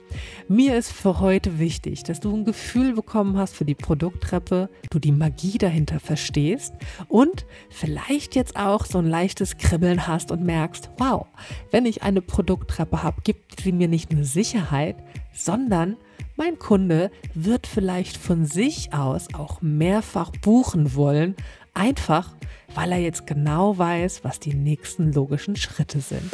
Mir 0.48 0.78
ist 0.78 0.92
für 0.92 1.20
heute 1.20 1.60
wichtig, 1.60 2.04
dass 2.04 2.20
du 2.20 2.34
ein 2.36 2.46
Gefühl 2.46 2.94
bekommen 2.94 3.38
hast 3.38 3.56
für 3.56 3.66
die 3.66 3.76
Produkttreppe, 3.76 4.70
du 4.90 5.00
die 5.00 5.12
Magie 5.12 5.58
dahinter 5.58 6.00
verstehst 6.00 6.74
und 7.10 7.46
vielleicht 7.70 8.36
jetzt 8.36 8.56
auch 8.56 8.86
so 8.86 9.00
ein 9.00 9.08
leichtes 9.08 9.58
Kribbeln 9.58 10.08
hast 10.08 10.32
und 10.32 10.44
merkst, 10.44 10.90
wow, 10.98 11.28
wenn 11.72 11.86
ich 11.86 12.04
eine 12.04 12.22
Produkttreppe 12.22 13.04
habe, 13.04 13.22
gibt 13.24 13.62
sie 13.62 13.72
mir 13.74 13.88
nicht 13.88 14.14
nur 14.14 14.24
Sicherheit, 14.24 14.96
sondern 15.34 15.98
mein 16.36 16.58
Kunde 16.58 17.12
wird 17.36 17.68
vielleicht 17.68 18.18
von 18.18 18.46
sich 18.46 18.94
aus 18.94 19.28
auch 19.34 19.62
mehrfach 19.62 20.32
buchen 20.32 20.96
wollen, 20.96 21.36
einfach 21.74 22.34
weil 22.76 22.92
er 22.92 23.00
jetzt 23.00 23.28
genau 23.28 23.78
weiß, 23.78 24.24
was 24.24 24.40
die 24.40 24.54
nächsten 24.54 25.14
logischen 25.14 25.56
Schritte 25.56 26.00
sind. 26.00 26.30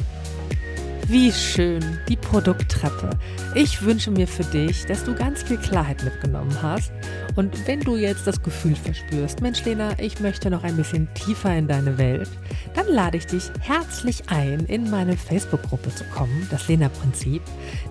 Wie 1.07 1.31
schön, 1.31 1.83
die 2.07 2.15
Produkttreppe. 2.15 3.09
Ich 3.55 3.81
wünsche 3.81 4.11
mir 4.11 4.27
für 4.27 4.43
dich, 4.43 4.85
dass 4.85 5.03
du 5.03 5.15
ganz 5.15 5.41
viel 5.41 5.57
Klarheit 5.57 6.03
mitgenommen 6.03 6.55
hast. 6.61 6.91
Und 7.35 7.67
wenn 7.67 7.79
du 7.79 7.95
jetzt 7.95 8.27
das 8.27 8.43
Gefühl 8.43 8.75
verspürst, 8.75 9.41
Mensch 9.41 9.65
Lena, 9.65 9.97
ich 9.97 10.19
möchte 10.19 10.51
noch 10.51 10.63
ein 10.63 10.75
bisschen 10.75 11.11
tiefer 11.15 11.55
in 11.57 11.67
deine 11.67 11.97
Welt, 11.97 12.29
dann 12.75 12.85
lade 12.87 13.17
ich 13.17 13.25
dich 13.25 13.49
herzlich 13.59 14.29
ein, 14.29 14.65
in 14.65 14.91
meine 14.91 15.17
Facebook-Gruppe 15.17 15.89
zu 15.95 16.03
kommen, 16.15 16.47
das 16.51 16.67
Lena-Prinzip. 16.67 17.41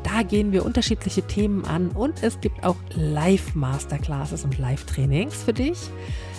Da 0.05 0.23
gehen 0.23 0.53
wir 0.53 0.65
unterschiedliche 0.65 1.23
Themen 1.23 1.65
an 1.65 1.89
und 1.89 2.23
es 2.23 2.41
gibt 2.41 2.63
auch 2.63 2.77
Live-Masterclasses 2.95 4.45
und 4.45 4.59
Live-Trainings 4.59 5.43
für 5.43 5.55
dich. 5.55 5.79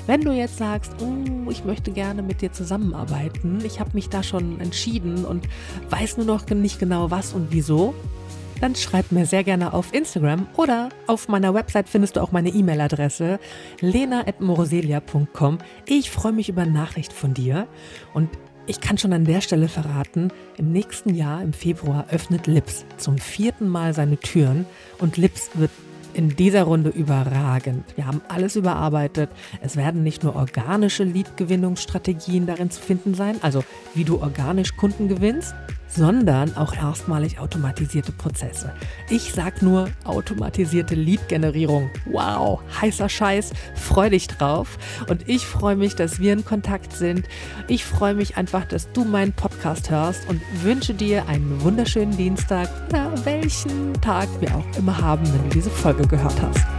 Wenn 0.10 0.22
du 0.22 0.32
jetzt 0.32 0.58
sagst, 0.58 0.92
oh, 1.04 1.52
ich 1.52 1.66
möchte 1.66 1.92
gerne 1.92 2.24
mit 2.24 2.42
dir 2.42 2.52
zusammenarbeiten, 2.52 3.60
ich 3.64 3.80
habe 3.80 3.92
mich 3.94 4.10
da 4.10 4.24
schon 4.24 4.60
entschieden 4.60 5.24
und 5.24 5.48
weiß 5.92 6.18
nur 6.18 6.26
noch 6.26 6.50
nicht 6.50 6.80
genau 6.80 7.12
was 7.12 7.34
und 7.34 7.50
wieso, 7.52 7.94
dann 8.60 8.74
schreib 8.74 9.12
mir 9.12 9.28
sehr 9.28 9.44
gerne 9.44 9.72
auf 9.72 9.94
Instagram 9.94 10.48
oder 10.58 10.90
auf 11.06 11.28
meiner 11.28 11.54
Website 11.54 11.88
findest 11.88 12.16
du 12.16 12.22
auch 12.22 12.32
meine 12.32 12.50
E-Mail-Adresse 12.50 13.40
lena.moroselia.com. 13.82 15.60
Ich 15.86 16.10
freue 16.10 16.34
mich 16.34 16.50
über 16.50 16.66
Nachricht 16.66 17.14
von 17.14 17.36
dir 17.36 17.68
und 18.16 18.32
ich 18.66 18.82
kann 18.82 18.98
schon 18.98 19.14
an 19.14 19.26
der 19.26 19.42
Stelle 19.42 19.68
verraten, 19.68 20.32
im 20.58 20.72
nächsten 20.72 21.14
Jahr, 21.14 21.44
im 21.44 21.54
Februar, 21.54 22.08
öffnet 22.10 22.48
Lips 22.48 22.84
zum 22.98 23.20
vierten 23.20 23.68
Mal 23.68 23.94
seine 23.94 24.18
Türen 24.18 24.66
und 24.98 25.18
Lips 25.18 25.52
wird 25.54 25.70
in 26.20 26.36
dieser 26.36 26.64
Runde 26.64 26.90
überragend. 26.90 27.86
Wir 27.96 28.06
haben 28.06 28.20
alles 28.28 28.58
überarbeitet. 28.58 29.30
Es 29.62 29.78
werden 29.78 30.04
nicht 30.04 30.22
nur 30.22 30.36
organische 30.36 31.06
Lead-Gewinnungsstrategien 31.06 32.46
darin 32.46 32.70
zu 32.70 32.82
finden 32.82 33.14
sein, 33.14 33.38
also 33.42 33.64
wie 33.96 34.04
du 34.04 34.22
organisch 34.22 34.76
Kunden 34.76 35.08
gewinnst, 35.08 35.56
sondern 35.90 36.56
auch 36.56 36.74
erstmalig 36.76 37.40
automatisierte 37.40 38.12
Prozesse. 38.12 38.74
Ich 39.10 39.34
sag 39.34 39.62
nur 39.62 39.90
automatisierte 40.06 40.96
Lead-Generierung. 40.96 41.90
Wow, 42.06 42.62
heißer 42.82 43.10
Scheiß, 43.10 43.52
freu 43.76 44.10
dich 44.10 44.28
drauf. 44.28 44.78
Und 45.08 45.28
ich 45.28 45.46
freue 45.46 45.76
mich, 45.76 45.96
dass 45.96 46.20
wir 46.20 46.34
in 46.34 46.46
Kontakt 46.46 46.94
sind. 46.94 47.28
Ich 47.68 47.86
freue 47.86 48.14
mich 48.14 48.38
einfach, 48.38 48.66
dass 48.66 48.92
du 48.92 49.04
meinen 49.04 49.34
Podcast 49.34 49.90
hörst 49.90 50.28
und 50.30 50.42
wünsche 50.64 50.94
dir 50.94 51.28
einen 51.28 51.62
wunderschönen 51.62 52.16
Dienstag 52.16 52.70
oder 52.90 53.12
welchen 53.26 53.94
Tag 54.02 54.30
wir 54.40 54.56
auch 54.56 54.78
immer 54.78 54.98
haben, 54.98 55.26
wenn 55.34 55.44
du 55.44 55.50
diese 55.50 55.70
Folge 55.70 56.08
gehört 56.08 56.42
hast. 56.42 56.79